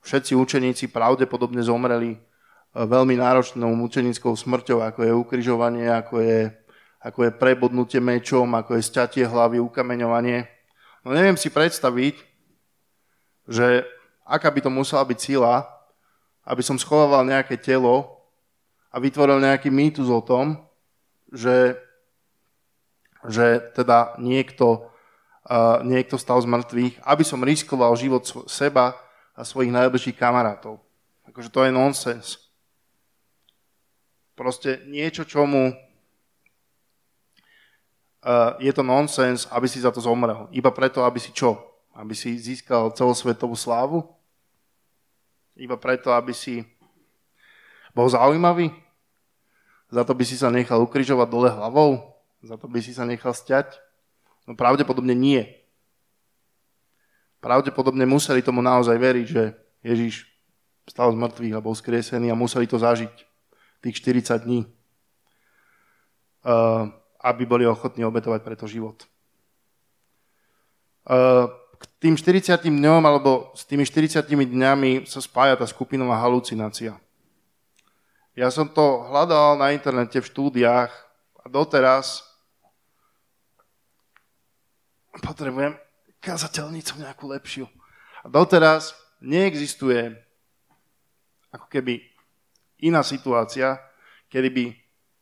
všetci 0.06 0.38
učeníci 0.38 0.94
pravdepodobne 0.94 1.58
zomreli 1.66 2.14
uh, 2.14 2.86
veľmi 2.86 3.18
náročnou 3.18 3.74
mučenickou 3.74 4.30
smrťou, 4.38 4.86
ako 4.86 5.00
je 5.02 5.12
ukrižovanie, 5.12 5.90
ako 5.90 6.22
je, 6.22 6.54
ako 7.02 7.26
je 7.26 7.30
prebodnutie 7.34 7.98
mečom, 7.98 8.46
ako 8.54 8.78
je 8.78 8.86
sťatie 8.86 9.26
hlavy, 9.26 9.58
ukameňovanie. 9.58 10.46
No 11.02 11.10
neviem 11.10 11.34
si 11.34 11.50
predstaviť, 11.50 12.22
že 13.50 13.82
aká 14.22 14.50
by 14.54 14.62
to 14.62 14.70
musela 14.70 15.02
byť 15.02 15.18
sila, 15.18 15.66
aby 16.46 16.62
som 16.62 16.78
schovával 16.78 17.26
nejaké 17.26 17.58
telo, 17.58 18.16
a 18.96 18.96
vytvoril 18.96 19.44
nejaký 19.44 19.68
mýtus 19.68 20.08
o 20.08 20.24
tom, 20.24 20.56
že, 21.28 21.76
že 23.28 23.60
teda 23.76 24.16
niekto, 24.16 24.88
uh, 25.44 25.84
niekto 25.84 26.16
stal 26.16 26.40
z 26.40 26.48
mŕtvych, 26.48 27.04
aby 27.04 27.20
som 27.20 27.44
riskoval 27.44 27.92
život 28.00 28.24
seba 28.48 28.96
a 29.36 29.44
svojich 29.44 29.68
najbližších 29.68 30.16
kamarátov. 30.16 30.80
Akože 31.28 31.52
to 31.52 31.60
je 31.68 31.70
nonsens. 31.70 32.40
Proste 34.32 34.80
niečo, 34.88 35.28
čomu 35.28 35.72
uh, 35.72 35.76
je 38.56 38.72
to 38.72 38.80
nonsens, 38.80 39.44
aby 39.52 39.68
si 39.68 39.80
za 39.80 39.92
to 39.92 40.00
zomrel. 40.00 40.48
Iba 40.52 40.72
preto, 40.72 41.04
aby 41.04 41.20
si 41.20 41.32
čo? 41.36 41.60
Aby 41.92 42.16
si 42.16 42.36
získal 42.36 42.92
celosvetovú 42.96 43.56
slávu? 43.56 44.04
Iba 45.56 45.76
preto, 45.80 46.12
aby 46.12 46.36
si 46.36 46.64
bol 47.96 48.08
zaujímavý? 48.08 48.72
Za 49.88 50.04
to 50.04 50.12
by 50.12 50.24
si 50.28 50.36
sa 50.36 50.52
nechal 50.52 50.84
ukrižovať 50.84 51.28
dole 51.32 51.48
hlavou? 51.48 52.16
Za 52.44 52.60
to 52.60 52.68
by 52.68 52.84
si 52.84 52.92
sa 52.92 53.08
nechal 53.08 53.32
stiať? 53.32 53.80
No 54.44 54.52
pravdepodobne 54.52 55.16
nie. 55.16 55.65
Pravdepodobne 57.46 58.02
museli 58.10 58.42
tomu 58.42 58.58
naozaj 58.58 58.98
veriť, 58.98 59.26
že 59.30 59.54
Ježiš 59.86 60.26
stal 60.82 61.14
z 61.14 61.20
mŕtvych 61.22 61.54
a 61.54 61.62
bol 61.62 61.78
skriesený 61.78 62.34
a 62.34 62.34
museli 62.34 62.66
to 62.66 62.74
zažiť 62.74 63.14
tých 63.86 64.02
40 64.02 64.42
dní, 64.42 64.66
uh, 66.42 66.90
aby 67.22 67.46
boli 67.46 67.62
ochotní 67.62 68.02
obetovať 68.02 68.42
preto 68.42 68.66
život. 68.66 69.06
Uh, 71.06 71.46
k 71.78 71.86
tým 72.02 72.18
40 72.18 72.66
dňom 72.66 73.06
alebo 73.06 73.54
s 73.54 73.62
tými 73.62 73.86
40 73.86 74.26
dňami 74.26 75.06
sa 75.06 75.22
spája 75.22 75.54
tá 75.54 75.70
skupinová 75.70 76.18
halucinácia. 76.18 76.98
Ja 78.34 78.50
som 78.50 78.66
to 78.66 79.06
hľadal 79.06 79.54
na 79.54 79.70
internete 79.70 80.18
v 80.18 80.30
štúdiách 80.34 80.90
a 81.38 81.44
doteraz 81.46 82.26
potrebujem 85.22 85.85
kazateľnicu 86.26 86.98
nejakú 86.98 87.30
lepšiu. 87.30 87.70
A 88.20 88.26
doteraz 88.26 88.98
neexistuje 89.22 90.18
ako 91.54 91.70
keby 91.70 92.02
iná 92.82 93.06
situácia, 93.06 93.78
kedy 94.26 94.48
by 94.50 94.64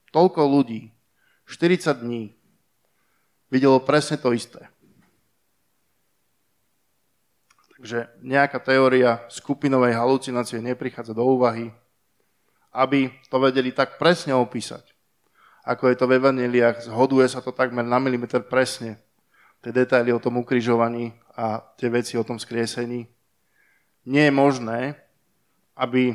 toľko 0.08 0.40
ľudí 0.48 0.88
40 1.44 2.00
dní 2.00 2.32
videlo 3.52 3.78
presne 3.84 4.16
to 4.16 4.32
isté. 4.32 4.72
Takže 7.76 8.08
nejaká 8.24 8.56
teória 8.64 9.20
skupinovej 9.28 9.92
halucinácie 9.92 10.56
neprichádza 10.64 11.12
do 11.12 11.20
úvahy, 11.20 11.68
aby 12.72 13.12
to 13.28 13.36
vedeli 13.36 13.76
tak 13.76 14.00
presne 14.00 14.32
opísať. 14.32 14.88
Ako 15.68 15.92
je 15.92 15.96
to 16.00 16.08
v 16.08 16.16
Evaneliách, 16.16 16.88
zhoduje 16.88 17.28
sa 17.28 17.44
to 17.44 17.52
takmer 17.52 17.84
na 17.84 18.00
milimeter 18.00 18.40
presne. 18.40 18.96
Tie 19.64 19.72
detaily 19.72 20.12
o 20.12 20.20
tom 20.20 20.44
ukrižovaní 20.44 21.16
a 21.32 21.64
tie 21.80 21.88
veci 21.88 22.20
o 22.20 22.26
tom 22.26 22.36
skriesení. 22.36 23.08
Nie 24.04 24.28
je 24.28 24.36
možné, 24.36 25.00
aby 25.72 26.12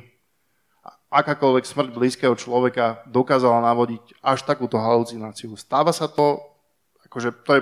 akákoľvek 1.10 1.66
smrť 1.66 1.90
blízkeho 1.90 2.38
človeka 2.38 3.02
dokázala 3.10 3.66
navodiť 3.66 4.22
až 4.22 4.46
takúto 4.46 4.78
halucináciu. 4.78 5.58
Stáva 5.58 5.90
sa 5.90 6.06
to, 6.06 6.38
akože 7.10 7.42
to 7.42 7.52
je, 7.58 7.62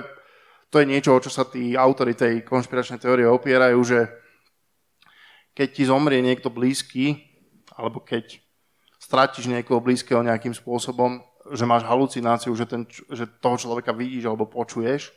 to 0.68 0.76
je 0.84 0.86
niečo, 0.86 1.16
o 1.16 1.22
čo 1.24 1.32
sa 1.32 1.48
tí 1.48 1.72
autory 1.72 2.12
tej 2.12 2.44
konšpiračnej 2.44 3.00
teórie 3.00 3.24
opierajú, 3.24 3.80
že 3.80 4.04
keď 5.56 5.68
ti 5.72 5.82
zomrie 5.88 6.20
niekto 6.20 6.52
blízky, 6.52 7.24
alebo 7.72 8.04
keď 8.04 8.36
stratíš 9.00 9.48
niekoho 9.48 9.80
blízkeho 9.80 10.20
nejakým 10.20 10.52
spôsobom, 10.52 11.24
že 11.56 11.64
máš 11.64 11.88
halucináciu, 11.88 12.52
že, 12.52 12.68
ten, 12.68 12.84
že 13.08 13.24
toho 13.40 13.56
človeka 13.56 13.96
vidíš 13.96 14.28
alebo 14.28 14.44
počuješ. 14.44 15.08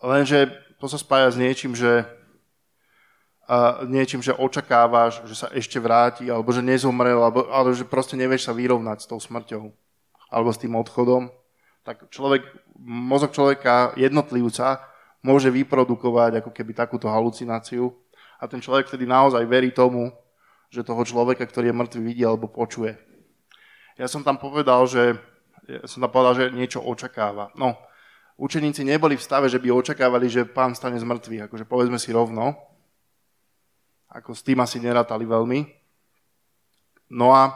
Lenže 0.00 0.48
to 0.80 0.88
sa 0.88 0.96
spája 0.96 1.28
s 1.28 1.36
niečím, 1.36 1.76
že 1.76 2.08
uh, 3.48 3.84
niečím, 3.84 4.24
že 4.24 4.32
očakávaš, 4.32 5.20
že 5.28 5.36
sa 5.36 5.48
ešte 5.52 5.76
vráti, 5.76 6.28
alebo 6.32 6.48
že 6.50 6.64
nezomrel, 6.64 7.20
alebo, 7.20 7.44
alebo 7.52 7.76
že 7.76 7.84
proste 7.84 8.16
nevieš 8.16 8.48
sa 8.48 8.56
vyrovnať 8.56 9.04
s 9.04 9.08
tou 9.08 9.20
smrťou, 9.20 9.68
alebo 10.32 10.50
s 10.50 10.60
tým 10.60 10.72
odchodom. 10.76 11.28
Tak 11.84 12.08
človek, 12.08 12.48
mozog 12.80 13.36
človeka, 13.36 13.92
jednotlivca, 14.00 14.88
môže 15.20 15.52
vyprodukovať 15.52 16.40
ako 16.40 16.50
keby 16.52 16.72
takúto 16.72 17.12
halucináciu 17.12 17.92
a 18.40 18.48
ten 18.48 18.60
človek 18.60 18.88
vtedy 18.88 19.04
naozaj 19.04 19.44
verí 19.44 19.68
tomu, 19.68 20.08
že 20.72 20.86
toho 20.86 21.04
človeka, 21.04 21.44
ktorý 21.44 21.72
je 21.72 21.76
mŕtvy, 21.76 22.00
vidí 22.00 22.22
alebo 22.24 22.48
počuje. 22.48 22.96
Ja 24.00 24.08
som 24.08 24.24
tam 24.24 24.40
povedal, 24.40 24.88
že, 24.88 25.18
ja 25.68 25.84
som 25.84 26.00
tam 26.00 26.08
povedal, 26.08 26.34
že 26.40 26.56
niečo 26.56 26.80
očakáva. 26.80 27.52
No, 27.52 27.76
učeníci 28.40 28.80
neboli 28.88 29.20
v 29.20 29.22
stave, 29.22 29.52
že 29.52 29.60
by 29.60 29.68
očakávali, 29.68 30.32
že 30.32 30.48
pán 30.48 30.72
stane 30.72 30.96
z 30.96 31.04
mŕtvych, 31.04 31.44
akože 31.46 31.64
povedzme 31.68 32.00
si 32.00 32.08
rovno, 32.08 32.56
ako 34.08 34.32
s 34.32 34.40
tým 34.40 34.64
asi 34.64 34.80
nerátali 34.80 35.28
veľmi. 35.28 35.68
No 37.12 37.36
a 37.36 37.52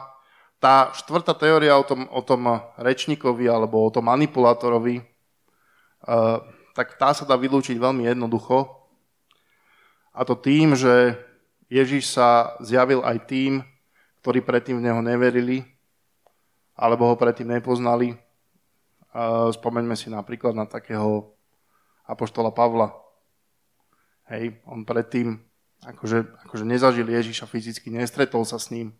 tá 0.61 0.93
štvrtá 0.93 1.33
teória 1.33 1.73
o 1.73 1.83
tom, 1.83 2.05
o 2.13 2.21
tom 2.21 2.61
rečníkovi 2.77 3.49
alebo 3.49 3.81
o 3.81 3.89
tom 3.89 4.05
manipulátorovi, 4.07 5.01
uh, 5.01 6.39
tak 6.77 6.95
tá 7.01 7.11
sa 7.17 7.25
dá 7.25 7.33
vylúčiť 7.33 7.75
veľmi 7.75 8.05
jednoducho. 8.05 8.69
A 10.15 10.23
to 10.23 10.37
tým, 10.37 10.77
že 10.77 11.17
Ježiš 11.67 12.13
sa 12.13 12.55
zjavil 12.63 13.03
aj 13.03 13.25
tým, 13.27 13.65
ktorí 14.23 14.39
predtým 14.39 14.79
v 14.79 14.85
Neho 14.89 15.01
neverili, 15.03 15.65
alebo 16.75 17.07
ho 17.09 17.15
predtým 17.19 17.51
nepoznali. 17.51 18.15
Spomeňme 19.55 19.95
si 19.95 20.11
napríklad 20.11 20.51
na 20.51 20.67
takého 20.67 21.31
apoštola 22.03 22.51
Pavla. 22.51 22.91
Hej, 24.27 24.59
on 24.67 24.83
predtým 24.83 25.39
akože, 25.85 26.25
akože 26.49 26.65
nezažil 26.67 27.07
Ježiša 27.07 27.47
fyzicky, 27.47 27.87
nestretol 27.93 28.43
sa 28.43 28.59
s 28.59 28.73
ním. 28.73 28.91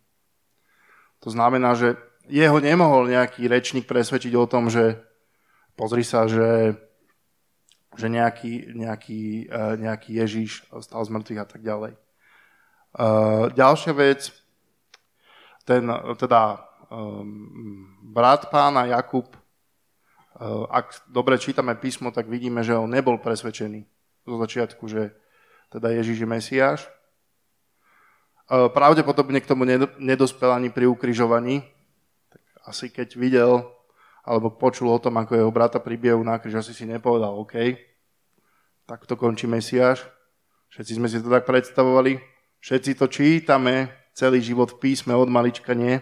To 1.25 1.33
znamená, 1.33 1.75
že 1.75 1.97
jeho 2.29 2.57
nemohol 2.61 3.09
nejaký 3.09 3.49
rečník 3.49 3.89
presvedčiť 3.89 4.33
o 4.37 4.45
tom, 4.49 4.69
že 4.69 5.01
pozri 5.75 6.05
sa, 6.05 6.29
že, 6.29 6.79
že 7.97 8.07
nejaký, 8.07 8.71
nejaký, 8.73 9.49
e, 9.49 9.63
nejaký 9.81 10.09
Ježiš 10.15 10.63
stal 10.81 11.01
z 11.05 11.09
mŕtvych 11.11 11.41
a 11.41 11.47
tak 11.47 11.61
ďalej. 11.61 11.93
Uh, 12.95 13.51
ďalšia 13.51 13.91
vec, 13.91 14.31
ten 15.67 15.83
teda 16.15 16.63
um, 16.87 17.91
brat 18.07 18.47
pána 18.47 18.87
Jakub, 18.87 19.27
ak 20.67 21.07
dobre 21.07 21.39
čítame 21.39 21.75
písmo, 21.79 22.11
tak 22.11 22.27
vidíme, 22.27 22.59
že 22.59 22.75
on 22.75 22.91
nebol 22.91 23.15
presvedčený 23.15 23.87
zo 24.27 24.35
začiatku, 24.35 24.83
že 24.91 25.15
teda 25.71 25.95
Ježiš 25.95 26.23
je 26.23 26.27
Mesiáš. 26.27 26.79
Uh, 28.45 28.69
pravdepodobne 28.69 29.41
k 29.41 29.49
tomu 29.49 29.65
nedospel 29.97 30.53
ani 30.53 30.69
pri 30.69 30.85
ukrižovaní. 30.85 31.65
Tak 32.29 32.41
asi 32.67 32.91
keď 32.91 33.15
videl 33.17 33.65
alebo 34.25 34.49
počul 34.53 34.89
o 34.89 34.97
tom, 34.97 35.17
ako 35.21 35.37
jeho 35.37 35.51
brata 35.53 35.77
pribiehu 35.77 36.21
na 36.25 36.41
kríž, 36.41 36.57
asi 36.57 36.73
si 36.73 36.85
nepovedal, 36.89 37.37
OK, 37.37 37.77
tak 38.89 39.05
to 39.05 39.13
končí 39.13 39.45
Mesiáš. 39.45 40.01
Všetci 40.73 40.97
sme 40.97 41.07
si 41.07 41.21
to 41.21 41.29
tak 41.29 41.45
predstavovali. 41.45 42.17
Všetci 42.59 42.97
to 42.97 43.05
čítame 43.05 43.93
celý 44.17 44.41
život 44.41 44.73
v 44.73 44.81
písme 44.81 45.13
od 45.13 45.29
malička, 45.29 45.77
nie? 45.77 46.01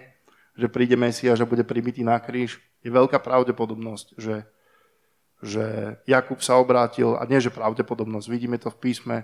Že 0.55 0.71
príde 0.71 0.95
Mesiáš 0.95 1.43
a 1.43 1.49
bude 1.49 1.67
pribitý 1.67 2.01
na 2.07 2.15
kríž. 2.17 2.63
Je 2.83 2.91
veľká 2.91 3.19
pravdepodobnosť, 3.23 4.19
že, 4.19 4.43
že 5.39 5.95
Jakub 6.03 6.43
sa 6.43 6.59
obrátil, 6.59 7.15
a 7.15 7.23
nie 7.23 7.39
že 7.39 7.49
pravdepodobnosť, 7.49 8.27
vidíme 8.27 8.59
to 8.59 8.67
v 8.69 8.79
písme, 8.79 9.17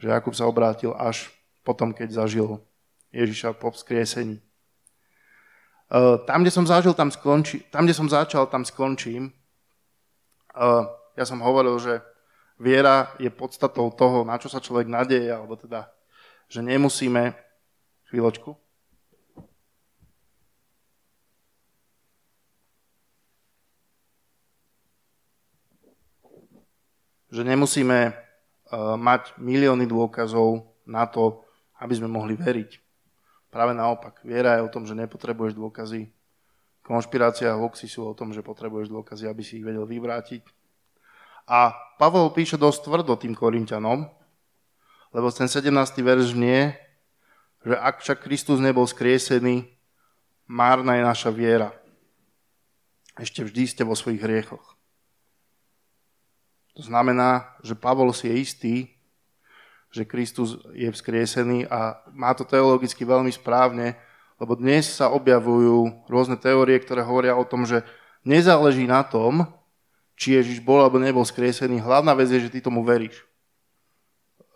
že 0.00 0.08
Jakub 0.08 0.32
sa 0.32 0.48
obrátil 0.48 0.96
až 0.96 1.28
potom, 1.62 1.92
keď 1.92 2.24
zažil 2.24 2.64
Ježiša 3.12 3.54
po 3.60 3.70
vzkriesení. 3.70 4.40
E, 4.40 4.42
tam, 6.24 6.42
kde 6.42 6.50
som 6.50 6.64
zažil, 6.64 6.96
tam, 6.96 7.12
skonči, 7.12 7.68
tam, 7.68 7.84
kde 7.84 7.94
som 7.94 8.08
začal, 8.08 8.48
tam 8.48 8.64
skončím. 8.64 9.28
E, 9.28 9.32
ja 11.14 11.24
som 11.28 11.44
hovoril, 11.44 11.76
že 11.76 12.00
viera 12.56 13.12
je 13.20 13.28
podstatou 13.28 13.92
toho, 13.92 14.24
na 14.24 14.40
čo 14.40 14.48
sa 14.48 14.64
človek 14.64 14.88
nadeje, 14.88 15.28
alebo 15.28 15.54
teda 15.60 15.92
že 16.48 16.64
nemusíme... 16.64 17.32
Chvíľočku. 18.12 18.52
Že 27.32 27.40
nemusíme 27.40 28.12
uh, 28.12 28.94
mať 29.00 29.40
milióny 29.40 29.88
dôkazov 29.88 30.68
na 30.84 31.08
to, 31.08 31.40
aby 31.80 31.96
sme 31.96 32.12
mohli 32.12 32.36
veriť. 32.36 32.76
Práve 33.48 33.72
naopak, 33.72 34.20
viera 34.20 34.60
je 34.60 34.64
o 34.64 34.72
tom, 34.72 34.84
že 34.84 34.92
nepotrebuješ 34.92 35.56
dôkazy. 35.56 36.12
Konšpirácia 36.84 37.52
a 37.52 37.60
hoxy 37.60 37.88
sú 37.88 38.04
o 38.04 38.16
tom, 38.16 38.36
že 38.36 38.44
potrebuješ 38.44 38.92
dôkazy, 38.92 39.24
aby 39.28 39.40
si 39.40 39.60
ich 39.60 39.64
vedel 39.64 39.88
vyvrátiť. 39.88 40.44
A 41.48 41.72
Pavol 41.98 42.30
píše 42.30 42.60
dosť 42.60 42.86
tvrdo 42.86 43.12
tým 43.16 43.34
Korintianom, 43.34 44.06
lebo 45.12 45.26
ten 45.32 45.48
17. 45.48 45.68
verš 46.00 46.32
nie, 46.36 46.72
že 47.62 47.76
ak 47.78 48.02
však 48.02 48.24
Kristus 48.24 48.58
nebol 48.58 48.88
skriesený, 48.88 49.68
márna 50.48 50.98
je 50.98 51.02
naša 51.04 51.30
viera. 51.30 51.70
Ešte 53.20 53.44
vždy 53.44 53.62
ste 53.68 53.82
vo 53.84 53.92
svojich 53.92 54.22
hriechoch. 54.24 54.74
To 56.72 56.82
znamená, 56.82 57.52
že 57.60 57.76
Pavol 57.76 58.12
si 58.16 58.28
je 58.28 58.34
istý, 58.40 58.74
že 59.92 60.08
Kristus 60.08 60.56
je 60.72 60.88
vzkriesený 60.88 61.68
a 61.68 62.00
má 62.16 62.32
to 62.32 62.48
teologicky 62.48 63.04
veľmi 63.04 63.28
správne, 63.28 63.92
lebo 64.40 64.56
dnes 64.56 64.88
sa 64.88 65.12
objavujú 65.12 66.08
rôzne 66.08 66.40
teórie, 66.40 66.80
ktoré 66.80 67.04
hovoria 67.04 67.36
o 67.36 67.44
tom, 67.44 67.68
že 67.68 67.84
nezáleží 68.24 68.88
na 68.88 69.04
tom, 69.04 69.44
či 70.16 70.32
Ježiš 70.40 70.64
bol 70.64 70.80
alebo 70.80 70.96
nebol 70.96 71.22
skriesený. 71.22 71.84
Hlavná 71.84 72.16
vec 72.16 72.32
je, 72.32 72.48
že 72.48 72.52
ty 72.52 72.64
tomu 72.64 72.80
veríš. 72.80 73.20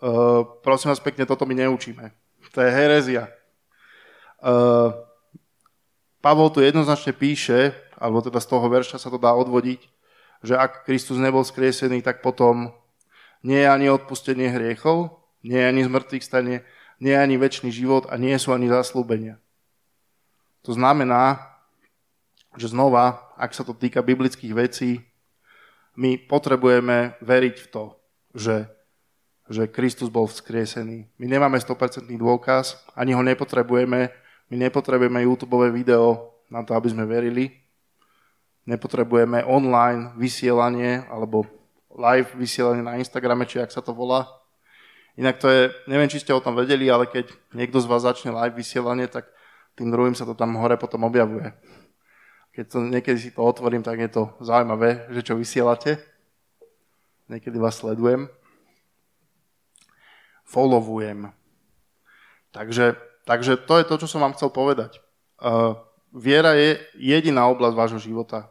Uh, 0.01 0.45
prosím 0.65 0.93
vás 0.93 1.01
pekne, 1.01 1.25
toto 1.25 1.45
my 1.45 1.53
neučíme. 1.53 2.13
To 2.53 2.57
je 2.61 2.69
herezia. 2.69 3.29
Uh, 4.41 4.93
Pavol 6.21 6.49
tu 6.49 6.65
jednoznačne 6.65 7.13
píše, 7.13 7.77
alebo 7.97 8.21
teda 8.25 8.41
z 8.41 8.47
toho 8.49 8.65
verša 8.65 8.97
sa 8.97 9.09
to 9.09 9.21
dá 9.21 9.33
odvodiť, 9.33 9.85
že 10.45 10.57
ak 10.57 10.85
Kristus 10.85 11.17
nebol 11.17 11.41
skriesený, 11.41 12.01
tak 12.05 12.21
potom 12.21 12.73
nie 13.45 13.61
je 13.61 13.69
ani 13.69 13.87
odpustenie 13.89 14.49
hriechov, 14.49 15.21
nie 15.45 15.57
je 15.57 15.65
ani 15.69 15.81
zmrtvých 15.85 16.25
stane, 16.25 16.65
nie 16.97 17.13
je 17.13 17.19
ani 17.21 17.35
väčší 17.37 17.69
život 17.69 18.09
a 18.09 18.17
nie 18.17 18.33
sú 18.41 18.53
ani 18.53 18.67
zaslúbenia. 18.67 19.37
To 20.65 20.73
znamená, 20.73 21.39
že 22.57 22.73
znova, 22.73 23.21
ak 23.37 23.53
sa 23.53 23.61
to 23.61 23.77
týka 23.77 24.01
biblických 24.01 24.53
vecí, 24.57 25.05
my 25.97 26.17
potrebujeme 26.17 27.17
veriť 27.21 27.55
v 27.57 27.67
to, 27.69 27.83
že, 28.33 28.69
že 29.49 29.69
Kristus 29.69 30.09
bol 30.09 30.29
vzkriesený. 30.29 31.09
My 31.17 31.25
nemáme 31.25 31.57
100% 31.57 32.09
dôkaz, 32.17 32.81
ani 32.93 33.13
ho 33.13 33.21
nepotrebujeme, 33.21 34.13
my 34.47 34.55
nepotrebujeme 34.55 35.25
YouTube 35.25 35.57
video 35.73 36.33
na 36.47 36.63
to, 36.63 36.73
aby 36.73 36.87
sme 36.89 37.03
verili. 37.05 37.66
Nepotrebujeme 38.67 39.47
online 39.47 40.11
vysielanie 40.19 41.07
alebo 41.07 41.47
live 41.95 42.35
vysielanie 42.35 42.83
na 42.83 42.99
Instagrame, 42.99 43.47
či 43.47 43.63
ak 43.63 43.71
sa 43.71 43.79
to 43.79 43.95
volá. 43.95 44.27
Inak 45.17 45.41
to 45.41 45.49
je, 45.49 45.73
neviem, 45.89 46.11
či 46.11 46.21
ste 46.21 46.35
o 46.35 46.43
tom 46.43 46.53
vedeli, 46.53 46.85
ale 46.91 47.09
keď 47.09 47.33
niekto 47.55 47.81
z 47.81 47.89
vás 47.89 48.05
začne 48.05 48.29
live 48.29 48.53
vysielanie, 48.53 49.09
tak 49.09 49.25
tým 49.73 49.89
druhým 49.89 50.13
sa 50.13 50.27
to 50.29 50.37
tam 50.37 50.53
hore 50.59 50.77
potom 50.77 51.07
objavuje. 51.09 51.49
Keď 52.53 52.65
to, 52.69 52.77
niekedy 52.85 53.17
si 53.17 53.29
to 53.33 53.41
otvorím, 53.41 53.81
tak 53.85 54.01
je 54.01 54.09
to 54.09 54.33
zaujímavé, 54.41 55.09
že 55.13 55.21
čo 55.25 55.33
vysielate. 55.37 56.01
Niekedy 57.29 57.57
vás 57.61 57.77
sledujem. 57.77 58.29
Followujem. 60.47 61.29
Takže, 62.49 62.97
takže 63.29 63.61
to 63.61 63.73
je 63.77 63.85
to, 63.85 63.95
čo 64.01 64.07
som 64.09 64.25
vám 64.25 64.33
chcel 64.33 64.49
povedať. 64.49 64.97
Uh, 65.37 65.77
viera 66.09 66.57
je 66.57 66.81
jediná 66.97 67.45
oblasť 67.51 67.75
vášho 67.77 68.01
života, 68.01 68.49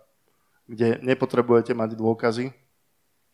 kde 0.66 0.98
nepotrebujete 1.02 1.72
mať 1.74 1.94
dôkazy, 1.94 2.50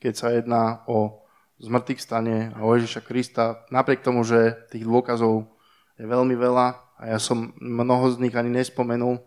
keď 0.01 0.13
sa 0.15 0.29
jedná 0.33 0.85
o 0.89 1.23
z 1.63 1.71
mŕtvych 1.71 2.01
stane 2.03 2.51
a 2.59 2.67
o 2.67 2.75
Ježiša 2.75 3.07
Krista, 3.07 3.63
napriek 3.71 4.03
tomu, 4.03 4.27
že 4.27 4.67
tých 4.75 4.83
dôkazov 4.83 5.47
je 5.95 6.03
veľmi 6.03 6.35
veľa 6.35 6.67
a 6.99 7.03
ja 7.07 7.19
som 7.23 7.55
mnoho 7.63 8.11
z 8.11 8.19
nich 8.19 8.35
ani 8.35 8.51
nespomenul, 8.51 9.23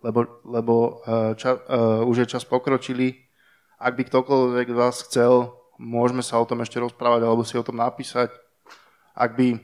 lebo, 0.00 0.40
lebo 0.48 1.04
uh, 1.04 1.36
ča, 1.36 1.60
uh, 1.60 2.08
už 2.08 2.24
je 2.24 2.32
čas 2.36 2.44
pokročili. 2.48 3.28
Ak 3.76 4.00
by 4.00 4.08
ktokoľvek 4.08 4.66
z 4.72 4.76
vás 4.76 4.96
chcel, 5.04 5.52
môžeme 5.76 6.24
sa 6.24 6.40
o 6.40 6.48
tom 6.48 6.64
ešte 6.64 6.80
rozprávať 6.80 7.20
alebo 7.24 7.44
si 7.44 7.60
o 7.60 7.66
tom 7.66 7.76
napísať. 7.76 8.32
Ak 9.12 9.36
by 9.36 9.60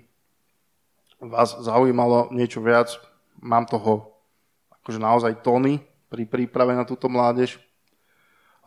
vás 1.25 1.57
zaujímalo 1.57 2.29
niečo 2.37 2.61
viac, 2.61 3.01
mám 3.41 3.65
toho 3.65 4.13
akože 4.81 5.01
naozaj 5.01 5.41
tony 5.41 5.81
pri 6.13 6.29
príprave 6.29 6.77
na 6.77 6.85
túto 6.85 7.09
mládež. 7.09 7.61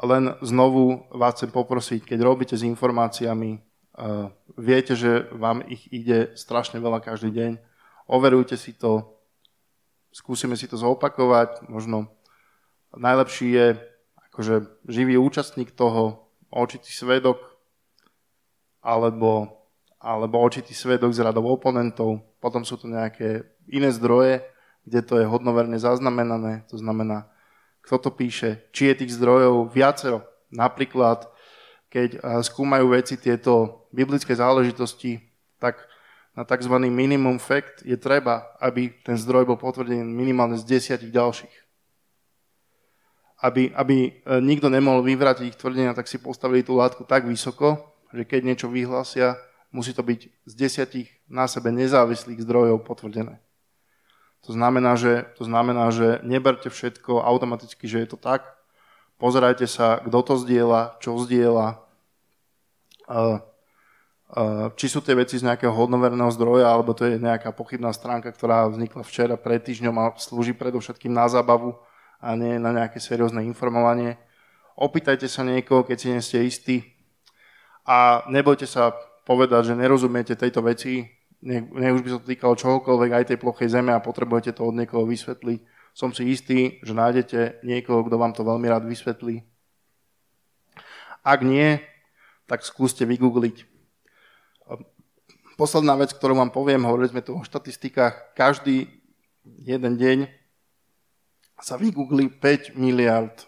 Len 0.02 0.34
znovu 0.42 1.06
vás 1.14 1.38
chcem 1.38 1.54
poprosiť, 1.54 2.02
keď 2.02 2.20
robíte 2.26 2.56
s 2.58 2.66
informáciami, 2.66 3.62
uh, 3.62 4.34
viete, 4.58 4.98
že 4.98 5.30
vám 5.30 5.62
ich 5.70 5.86
ide 5.94 6.34
strašne 6.34 6.82
veľa 6.82 6.98
každý 6.98 7.30
deň, 7.30 7.52
overujte 8.10 8.58
si 8.58 8.74
to, 8.74 9.22
skúsime 10.10 10.58
si 10.58 10.66
to 10.66 10.82
zopakovať, 10.82 11.70
možno 11.70 12.10
najlepší 12.98 13.48
je 13.54 13.68
akože 14.34 14.56
živý 14.90 15.22
účastník 15.22 15.70
toho, 15.70 16.26
očitý 16.54 16.90
svedok, 16.90 17.38
alebo, 18.82 19.62
alebo 19.98 20.42
očitý 20.42 20.74
svedok 20.74 21.14
z 21.14 21.26
radov 21.26 21.50
oponentov, 21.50 22.22
potom 22.42 22.66
sú 22.66 22.78
to 22.78 22.90
nejaké 22.90 23.46
iné 23.70 23.90
zdroje, 23.94 24.42
kde 24.84 25.00
to 25.02 25.14
je 25.22 25.26
hodnoverne 25.30 25.80
zaznamenané, 25.80 26.66
to 26.68 26.78
znamená 26.78 27.33
kto 27.84 27.96
to 28.00 28.10
píše, 28.16 28.72
či 28.72 28.90
je 28.90 29.04
tých 29.04 29.16
zdrojov 29.20 29.76
viacero. 29.76 30.24
Napríklad, 30.50 31.28
keď 31.92 32.24
skúmajú 32.42 32.96
veci 32.96 33.20
tieto 33.20 33.86
biblické 33.94 34.34
záležitosti, 34.34 35.22
tak 35.62 35.78
na 36.34 36.42
tzv. 36.42 36.74
minimum 36.90 37.38
fact 37.38 37.86
je 37.86 37.94
treba, 37.94 38.58
aby 38.58 38.90
ten 39.06 39.14
zdroj 39.14 39.46
bol 39.46 39.58
potvrdený 39.62 40.02
minimálne 40.02 40.58
z 40.58 40.66
desiatich 40.66 41.14
ďalších. 41.14 41.56
Aby, 43.44 43.70
aby 43.76 43.96
e, 44.08 44.12
nikto 44.42 44.72
nemohol 44.72 45.06
vyvrátiť 45.06 45.54
ich 45.54 45.60
tvrdenia, 45.60 45.94
tak 45.94 46.10
si 46.10 46.18
postavili 46.18 46.66
tú 46.66 46.80
látku 46.80 47.06
tak 47.06 47.28
vysoko, 47.28 47.76
že 48.10 48.26
keď 48.26 48.40
niečo 48.50 48.68
vyhlásia, 48.72 49.38
musí 49.70 49.94
to 49.94 50.02
byť 50.02 50.48
z 50.48 50.54
desiatich 50.58 51.10
na 51.30 51.46
sebe 51.46 51.70
nezávislých 51.70 52.42
zdrojov 52.42 52.82
potvrdené. 52.88 53.38
To 54.44 54.52
znamená, 54.52 55.00
že, 55.00 55.24
to 55.40 55.48
znamená, 55.48 55.88
že 55.96 56.20
neberte 56.20 56.68
všetko 56.68 57.24
automaticky, 57.24 57.88
že 57.88 58.04
je 58.04 58.08
to 58.12 58.20
tak. 58.20 58.44
Pozerajte 59.16 59.64
sa, 59.72 60.04
kto 60.04 60.20
to 60.20 60.36
zdieľa, 60.36 61.00
čo 61.00 61.16
zdieľa, 61.16 61.80
či 64.76 64.86
sú 64.92 65.00
tie 65.00 65.16
veci 65.16 65.40
z 65.40 65.48
nejakého 65.48 65.72
hodnoverného 65.72 66.28
zdroja, 66.34 66.68
alebo 66.68 66.92
to 66.92 67.08
je 67.08 67.22
nejaká 67.22 67.56
pochybná 67.56 67.96
stránka, 67.96 68.36
ktorá 68.36 68.68
vznikla 68.68 69.08
včera, 69.08 69.40
pred 69.40 69.64
týždňom 69.64 69.96
a 69.96 70.12
slúži 70.20 70.52
predovšetkým 70.52 71.14
na 71.14 71.32
zábavu 71.32 71.80
a 72.20 72.36
nie 72.36 72.60
na 72.60 72.76
nejaké 72.76 73.00
seriózne 73.00 73.48
informovanie. 73.48 74.20
Opýtajte 74.76 75.30
sa 75.30 75.46
niekoho, 75.46 75.86
keď 75.88 75.98
si 76.02 76.08
nie 76.10 76.20
ste 76.20 76.44
istí 76.44 76.78
a 77.86 78.26
nebojte 78.28 78.66
sa 78.66 78.92
povedať, 79.24 79.72
že 79.72 79.80
nerozumiete 79.80 80.34
tejto 80.36 80.66
veci, 80.66 81.13
nech, 81.44 81.68
nech 81.68 81.94
už 81.94 82.02
by 82.08 82.10
sa 82.10 82.20
to 82.24 82.30
týkalo 82.32 82.54
čohokoľvek, 82.56 83.12
aj 83.12 83.28
tej 83.30 83.38
plochej 83.38 83.68
zeme 83.68 83.92
a 83.92 84.00
potrebujete 84.00 84.56
to 84.56 84.64
od 84.64 84.80
niekoho 84.80 85.04
vysvetliť. 85.04 85.60
Som 85.94 86.16
si 86.16 86.32
istý, 86.32 86.80
že 86.82 86.96
nájdete 86.96 87.62
niekoho, 87.68 88.02
kto 88.08 88.16
vám 88.18 88.34
to 88.34 88.48
veľmi 88.48 88.66
rád 88.66 88.88
vysvetlí. 88.88 89.46
Ak 91.22 91.46
nie, 91.46 91.84
tak 92.48 92.66
skúste 92.66 93.06
vygoogliť. 93.06 93.70
Posledná 95.54 95.94
vec, 95.94 96.10
ktorú 96.16 96.34
vám 96.34 96.50
poviem, 96.50 96.82
hovorili 96.88 97.14
sme 97.14 97.22
tu 97.22 97.38
o 97.38 97.46
štatistikách, 97.46 98.34
každý 98.34 98.90
jeden 99.44 100.00
deň 100.02 100.26
sa 101.62 101.78
vygoogli 101.78 102.28
5 102.28 102.74
miliard 102.76 103.46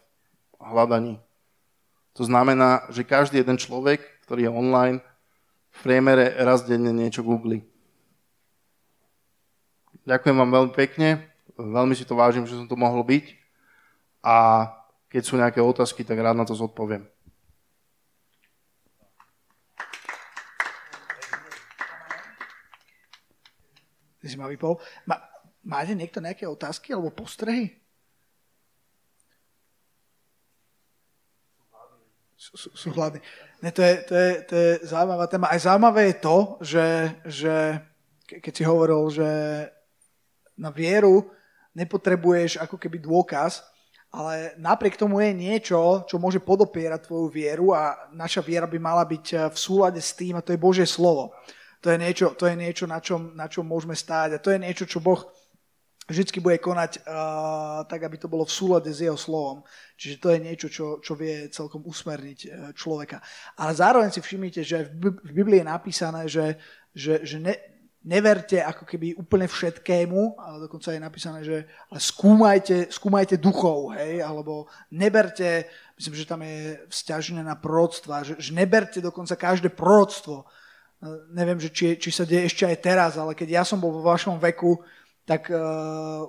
hľadaní. 0.62 1.18
To 2.16 2.24
znamená, 2.24 2.88
že 2.94 3.04
každý 3.04 3.44
jeden 3.44 3.60
človek, 3.60 4.00
ktorý 4.24 4.48
je 4.48 4.52
online, 4.54 5.00
v 5.76 5.80
priemere 5.84 6.32
raz 6.40 6.64
denne 6.64 6.96
niečo 6.96 7.26
googli. 7.26 7.75
Ďakujem 10.06 10.38
vám 10.38 10.52
veľmi 10.54 10.74
pekne, 10.78 11.34
veľmi 11.58 11.98
si 11.98 12.06
to 12.06 12.14
vážim, 12.14 12.46
že 12.46 12.54
som 12.54 12.70
tu 12.70 12.78
mohol 12.78 13.02
byť 13.02 13.26
a 14.22 14.70
keď 15.10 15.22
sú 15.26 15.34
nejaké 15.34 15.58
otázky, 15.58 16.06
tak 16.06 16.22
rád 16.22 16.38
na 16.38 16.46
to 16.46 16.54
zodpoviem. 16.54 17.10
Ty 24.22 24.26
si 24.30 24.38
ma 24.38 24.46
vypol. 24.46 24.78
Má, 25.10 25.18
máte 25.66 25.98
niekto 25.98 26.22
nejaké 26.22 26.46
otázky 26.46 26.94
alebo 26.94 27.10
postrehy? 27.10 27.74
Sú 32.54 32.94
hladní. 32.94 33.26
Ne, 33.66 33.74
to, 33.74 33.82
je, 33.82 33.94
to, 34.06 34.14
je, 34.14 34.32
to 34.46 34.54
je 34.54 34.72
zaujímavá 34.86 35.26
téma. 35.26 35.50
Aj 35.50 35.58
zaujímavé 35.58 36.14
je 36.14 36.18
to, 36.22 36.38
že, 36.62 36.88
že 37.26 37.56
keď 38.30 38.54
si 38.54 38.64
hovoril, 38.70 39.02
že 39.10 39.30
na 40.56 40.72
vieru 40.72 41.30
nepotrebuješ 41.76 42.58
ako 42.64 42.80
keby 42.80 43.04
dôkaz, 43.04 43.62
ale 44.16 44.56
napriek 44.56 44.96
tomu 44.96 45.20
je 45.20 45.36
niečo, 45.36 46.08
čo 46.08 46.16
môže 46.16 46.40
podopierať 46.40 47.12
tvoju 47.12 47.28
vieru 47.28 47.76
a 47.76 48.08
naša 48.16 48.40
viera 48.40 48.64
by 48.64 48.80
mala 48.80 49.04
byť 49.04 49.26
eh, 49.36 49.40
v 49.52 49.58
súlade 49.60 50.00
s 50.00 50.16
tým 50.16 50.40
a 50.40 50.46
to 50.46 50.56
je 50.56 50.64
Božie 50.64 50.88
slovo. 50.88 51.36
To 51.84 51.92
je 51.94 52.02
niečo, 52.02 52.34
to 52.34 52.50
je 52.50 52.56
niečo 52.58 52.90
na, 52.90 52.98
čom, 52.98 53.36
na 53.38 53.46
čom 53.46 53.68
môžeme 53.68 53.94
stáť 53.94 54.40
a 54.40 54.42
to 54.42 54.50
je 54.50 54.58
niečo, 54.58 54.90
čo 54.90 55.04
Boh 55.04 55.22
vždy 56.06 56.38
bude 56.38 56.58
konať 56.62 57.02
uh, 57.02 57.82
tak, 57.90 58.06
aby 58.06 58.18
to 58.22 58.30
bolo 58.30 58.46
v 58.46 58.54
súlade 58.54 58.90
s 58.94 59.02
jeho 59.02 59.18
slovom. 59.18 59.66
Čiže 59.98 60.16
to 60.22 60.28
je 60.34 60.40
niečo, 60.42 60.68
čo, 60.70 60.86
čo 61.02 61.18
vie 61.18 61.50
celkom 61.50 61.82
usmerniť 61.82 62.40
uh, 62.46 62.50
človeka. 62.78 63.22
Ale 63.58 63.74
zároveň 63.74 64.14
si 64.14 64.22
všimnite, 64.22 64.62
že 64.62 64.86
v 64.86 65.34
Biblii 65.34 65.66
je 65.66 65.72
napísané, 65.74 66.22
že, 66.30 66.62
že, 66.94 67.26
že 67.26 67.38
ne, 67.42 67.54
neverte 68.06 68.62
ako 68.62 68.86
keby 68.86 69.18
úplne 69.18 69.50
všetkému, 69.50 70.38
ale 70.38 70.70
dokonca 70.70 70.94
je 70.94 71.02
napísané, 71.02 71.40
že 71.42 71.66
ale 71.90 72.00
skúmajte, 72.00 72.94
skúmajte 72.94 73.42
duchov, 73.42 73.98
hej, 73.98 74.22
alebo 74.22 74.70
neberte, 74.94 75.66
myslím, 75.98 76.14
že 76.14 76.30
tam 76.30 76.46
je 76.46 76.86
vzťažené 76.86 77.42
na 77.42 77.58
proroctva, 77.58 78.22
že, 78.22 78.38
že 78.38 78.54
neberte 78.54 79.02
dokonca 79.02 79.34
každé 79.34 79.74
proroctvo. 79.74 80.46
Neviem, 81.34 81.58
že 81.58 81.74
či, 81.74 81.98
či 81.98 82.14
sa 82.14 82.30
deje 82.30 82.46
ešte 82.46 82.70
aj 82.70 82.78
teraz, 82.78 83.12
ale 83.18 83.34
keď 83.34 83.62
ja 83.62 83.64
som 83.66 83.82
bol 83.82 83.90
vo 83.90 84.06
vašom 84.06 84.38
veku, 84.38 84.78
tak 85.26 85.50
uh, 85.50 86.22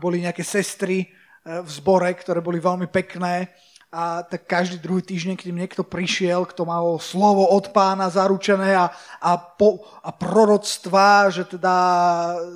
boli 0.00 0.24
nejaké 0.24 0.40
sestry 0.40 1.04
uh, 1.04 1.60
v 1.60 1.68
zbore, 1.68 2.08
ktoré 2.16 2.40
boli 2.40 2.56
veľmi 2.56 2.88
pekné 2.88 3.52
a 3.88 4.20
tak 4.20 4.44
každý 4.44 4.76
druhý 4.76 5.00
týždeň, 5.00 5.32
keď 5.32 5.46
im 5.48 5.60
niekto 5.64 5.80
prišiel, 5.80 6.44
kto 6.44 6.68
mal 6.68 7.00
slovo 7.00 7.48
od 7.48 7.72
pána 7.72 8.12
zaručené 8.12 8.76
a, 8.76 8.92
a, 9.16 9.30
po, 9.40 9.80
a 10.04 10.12
proroctvá, 10.12 11.32
že 11.32 11.48
teda 11.48 11.74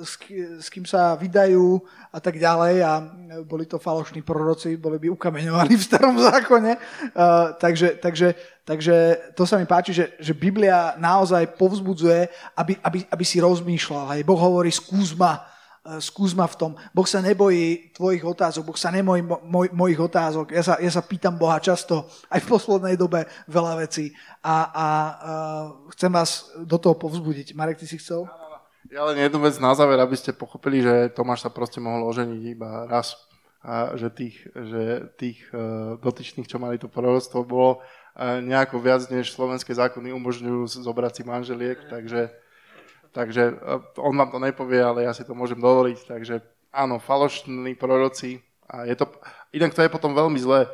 s, 0.05 0.21
s 0.61 0.67
kým 0.69 0.85
sa 0.85 1.17
vydajú 1.17 1.81
a 2.13 2.21
tak 2.21 2.37
ďalej 2.37 2.75
a 2.85 3.01
boli 3.49 3.65
to 3.65 3.81
falošní 3.81 4.21
proroci, 4.21 4.77
boli 4.77 5.01
by 5.01 5.09
ukameňovaní 5.09 5.73
v 5.73 5.87
starom 5.89 6.21
zákone. 6.21 6.77
Uh, 7.17 7.57
takže, 7.57 7.97
takže, 7.97 8.37
takže 8.61 8.95
to 9.33 9.49
sa 9.49 9.57
mi 9.57 9.65
páči, 9.65 9.89
že, 9.89 10.13
že 10.21 10.37
Biblia 10.37 10.93
naozaj 11.01 11.57
povzbudzuje, 11.57 12.29
aby, 12.53 12.77
aby, 12.85 13.09
aby 13.09 13.25
si 13.25 13.41
rozmýšľal. 13.41 14.13
Hej. 14.13 14.21
Boh 14.21 14.37
hovorí, 14.37 14.69
skús 14.69 15.17
ma, 15.17 15.49
Eh, 15.83 15.99
skús 15.99 16.31
ma 16.31 16.47
v 16.47 16.55
tom. 16.55 16.71
Boh 16.95 17.03
sa 17.03 17.19
nebojí 17.19 17.91
tvojich 17.91 18.23
otázok, 18.23 18.71
Boh 18.71 18.79
sa 18.79 18.87
nebojí 18.87 19.19
moj, 19.19 19.67
mojich 19.75 19.99
otázok. 19.99 20.55
Ja 20.55 20.63
sa, 20.63 20.73
ja 20.79 20.87
sa 20.87 21.03
pýtam 21.03 21.35
Boha 21.35 21.59
často, 21.59 22.07
aj 22.31 22.39
v 22.39 22.47
poslednej 22.55 22.95
dobe 22.95 23.27
veľa 23.51 23.83
vecí. 23.83 24.15
A, 24.39 24.47
a, 24.47 24.55
a 24.63 24.87
chcem 25.91 26.07
vás 26.07 26.55
do 26.63 26.79
toho 26.79 26.95
povzbudiť. 26.95 27.51
Marek, 27.51 27.83
ty 27.83 27.87
si 27.91 27.99
chcel? 27.99 28.23
Ja 28.87 29.03
len 29.11 29.19
jednu 29.19 29.43
vec 29.43 29.59
na 29.59 29.75
záver, 29.75 29.99
aby 29.99 30.15
ste 30.15 30.31
pochopili, 30.31 30.79
že 30.79 31.11
Tomáš 31.11 31.43
sa 31.43 31.51
proste 31.51 31.83
mohol 31.83 32.07
oženiť 32.07 32.41
iba 32.47 32.87
raz. 32.87 33.19
A 33.59 33.99
že 33.99 34.07
tých, 34.07 34.39
že 34.55 35.11
tých 35.19 35.39
uh, 35.51 35.99
dotyčných, 35.99 36.47
čo 36.47 36.63
mali 36.63 36.79
to 36.79 36.91
proroctvo, 36.91 37.43
bolo 37.43 37.79
uh, 37.79 38.39
nejako 38.39 38.79
viac, 38.79 39.07
než 39.11 39.35
slovenské 39.35 39.75
zákony 39.75 40.15
umožňujú 40.15 40.83
zobrať 40.83 41.11
si 41.19 41.23
manželiek, 41.23 41.79
takže 41.91 42.31
Takže 43.13 43.43
e, 43.45 43.53
on 44.01 44.17
vám 44.17 44.33
to 44.33 44.41
nepovie, 44.41 44.81
ale 44.81 45.05
ja 45.05 45.13
si 45.13 45.21
to 45.23 45.37
môžem 45.37 45.61
dovoliť. 45.61 46.09
Takže 46.09 46.41
áno, 46.73 46.97
falošní 46.97 47.77
proroci. 47.77 48.41
A 48.65 48.89
je 48.89 48.97
to, 48.97 49.05
inak 49.53 49.77
to 49.77 49.85
je 49.85 49.93
potom 49.93 50.17
veľmi 50.17 50.41
zlé. 50.41 50.65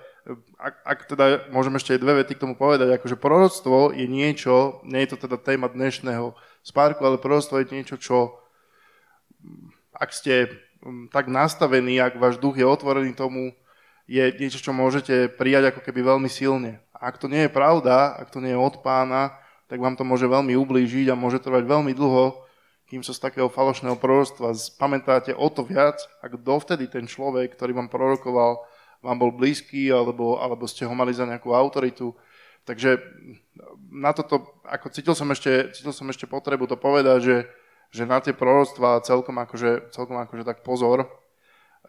Ak, 0.56 0.76
ak 0.88 1.00
teda 1.10 1.26
môžem 1.52 1.76
ešte 1.76 2.00
dve 2.00 2.24
vety 2.24 2.38
k 2.38 2.44
tomu 2.48 2.56
povedať, 2.56 2.96
akože 2.96 3.20
proroctvo 3.20 3.92
je 3.92 4.08
niečo, 4.08 4.80
nie 4.88 5.04
je 5.04 5.16
to 5.16 5.28
teda 5.28 5.42
téma 5.42 5.68
dnešného 5.68 6.38
spárku, 6.64 7.02
ale 7.04 7.20
proroctvo 7.20 7.60
je 7.60 7.72
niečo, 7.72 7.96
čo 8.00 8.40
ak 9.96 10.16
ste 10.16 10.48
tak 11.12 11.28
nastavení, 11.28 12.00
ak 12.00 12.16
váš 12.16 12.40
duch 12.40 12.56
je 12.56 12.64
otvorený 12.64 13.12
tomu, 13.12 13.52
je 14.10 14.24
niečo, 14.40 14.64
čo 14.64 14.72
môžete 14.74 15.30
prijať 15.36 15.76
ako 15.76 15.82
keby 15.86 16.02
veľmi 16.02 16.30
silne. 16.32 16.82
Ak 16.96 17.20
to 17.20 17.30
nie 17.30 17.46
je 17.46 17.52
pravda, 17.52 18.16
ak 18.16 18.32
to 18.32 18.42
nie 18.42 18.56
je 18.56 18.60
od 18.60 18.82
pána, 18.82 19.38
tak 19.70 19.78
vám 19.78 19.94
to 19.94 20.02
môže 20.02 20.26
veľmi 20.26 20.58
ublížiť 20.58 21.14
a 21.14 21.16
môže 21.16 21.38
trvať 21.46 21.70
veľmi 21.70 21.94
dlho, 21.94 22.42
kým 22.90 23.06
sa 23.06 23.14
z 23.14 23.22
takého 23.22 23.54
falošného 23.54 24.02
proroctva 24.02 24.50
pamätáte 24.82 25.30
o 25.38 25.46
to 25.54 25.62
viac, 25.62 26.02
ak 26.26 26.42
dovtedy 26.42 26.90
ten 26.90 27.06
človek, 27.06 27.54
ktorý 27.54 27.78
vám 27.78 27.86
prorokoval, 27.94 28.66
vám 29.06 29.18
bol 29.22 29.30
blízky, 29.30 29.94
alebo, 29.94 30.42
alebo 30.42 30.66
ste 30.66 30.90
ho 30.90 30.94
mali 30.98 31.14
za 31.14 31.30
nejakú 31.30 31.54
autoritu. 31.54 32.18
Takže 32.66 32.98
na 33.94 34.10
toto, 34.10 34.58
ako 34.66 34.90
cítil 34.90 35.14
som 35.14 35.30
ešte, 35.30 35.70
cítil 35.70 35.94
som 35.94 36.10
ešte 36.10 36.26
potrebu 36.26 36.66
to 36.66 36.76
povedať, 36.76 37.20
že, 37.22 37.38
že 37.94 38.04
na 38.10 38.18
tie 38.26 38.34
proroctvá 38.34 39.06
celkom 39.06 39.38
akože, 39.38 39.94
celkom 39.94 40.18
akože 40.26 40.44
tak 40.50 40.66
pozor. 40.66 41.06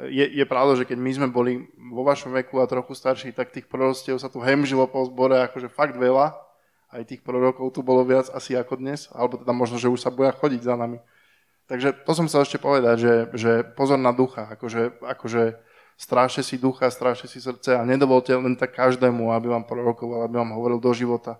Je, 0.04 0.22
je 0.22 0.44
pravda, 0.44 0.84
že 0.84 0.84
keď 0.84 0.98
my 1.00 1.10
sme 1.16 1.28
boli 1.32 1.64
vo 1.80 2.04
vašom 2.04 2.36
veku 2.36 2.60
a 2.60 2.68
trochu 2.68 2.92
starší, 2.92 3.32
tak 3.32 3.56
tých 3.56 3.66
proroctiev 3.72 4.20
sa 4.20 4.28
tu 4.28 4.38
hemžilo 4.44 4.84
po 4.84 5.00
zbore 5.08 5.40
akože 5.48 5.72
fakt 5.72 5.96
veľa 5.96 6.49
aj 6.90 7.02
tých 7.06 7.22
prorokov 7.22 7.70
tu 7.70 7.80
bolo 7.86 8.02
viac 8.02 8.26
asi 8.34 8.58
ako 8.58 8.78
dnes, 8.78 9.06
alebo 9.14 9.38
teda 9.38 9.54
možno, 9.54 9.78
že 9.78 9.90
už 9.90 10.02
sa 10.02 10.10
boja 10.10 10.34
chodiť 10.34 10.62
za 10.66 10.74
nami. 10.74 10.98
Takže 11.70 11.94
to 12.02 12.12
som 12.18 12.26
chcel 12.26 12.42
ešte 12.42 12.58
povedať, 12.58 12.96
že, 12.98 13.14
že 13.38 13.52
pozor 13.62 13.94
na 13.94 14.10
ducha, 14.10 14.50
akože, 14.58 14.98
akože 15.06 15.54
strášte 15.94 16.42
si 16.42 16.58
ducha, 16.58 16.90
strášte 16.90 17.30
si 17.30 17.38
srdce 17.38 17.78
a 17.78 17.86
nedovolte 17.86 18.34
len 18.34 18.58
tak 18.58 18.74
každému, 18.74 19.30
aby 19.30 19.46
vám 19.54 19.64
prorokoval, 19.64 20.26
aby 20.26 20.34
vám 20.42 20.50
hovoril 20.58 20.82
do 20.82 20.90
života. 20.90 21.38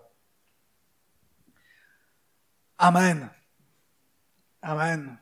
Amen. 2.79 3.29
Amen. 4.63 5.20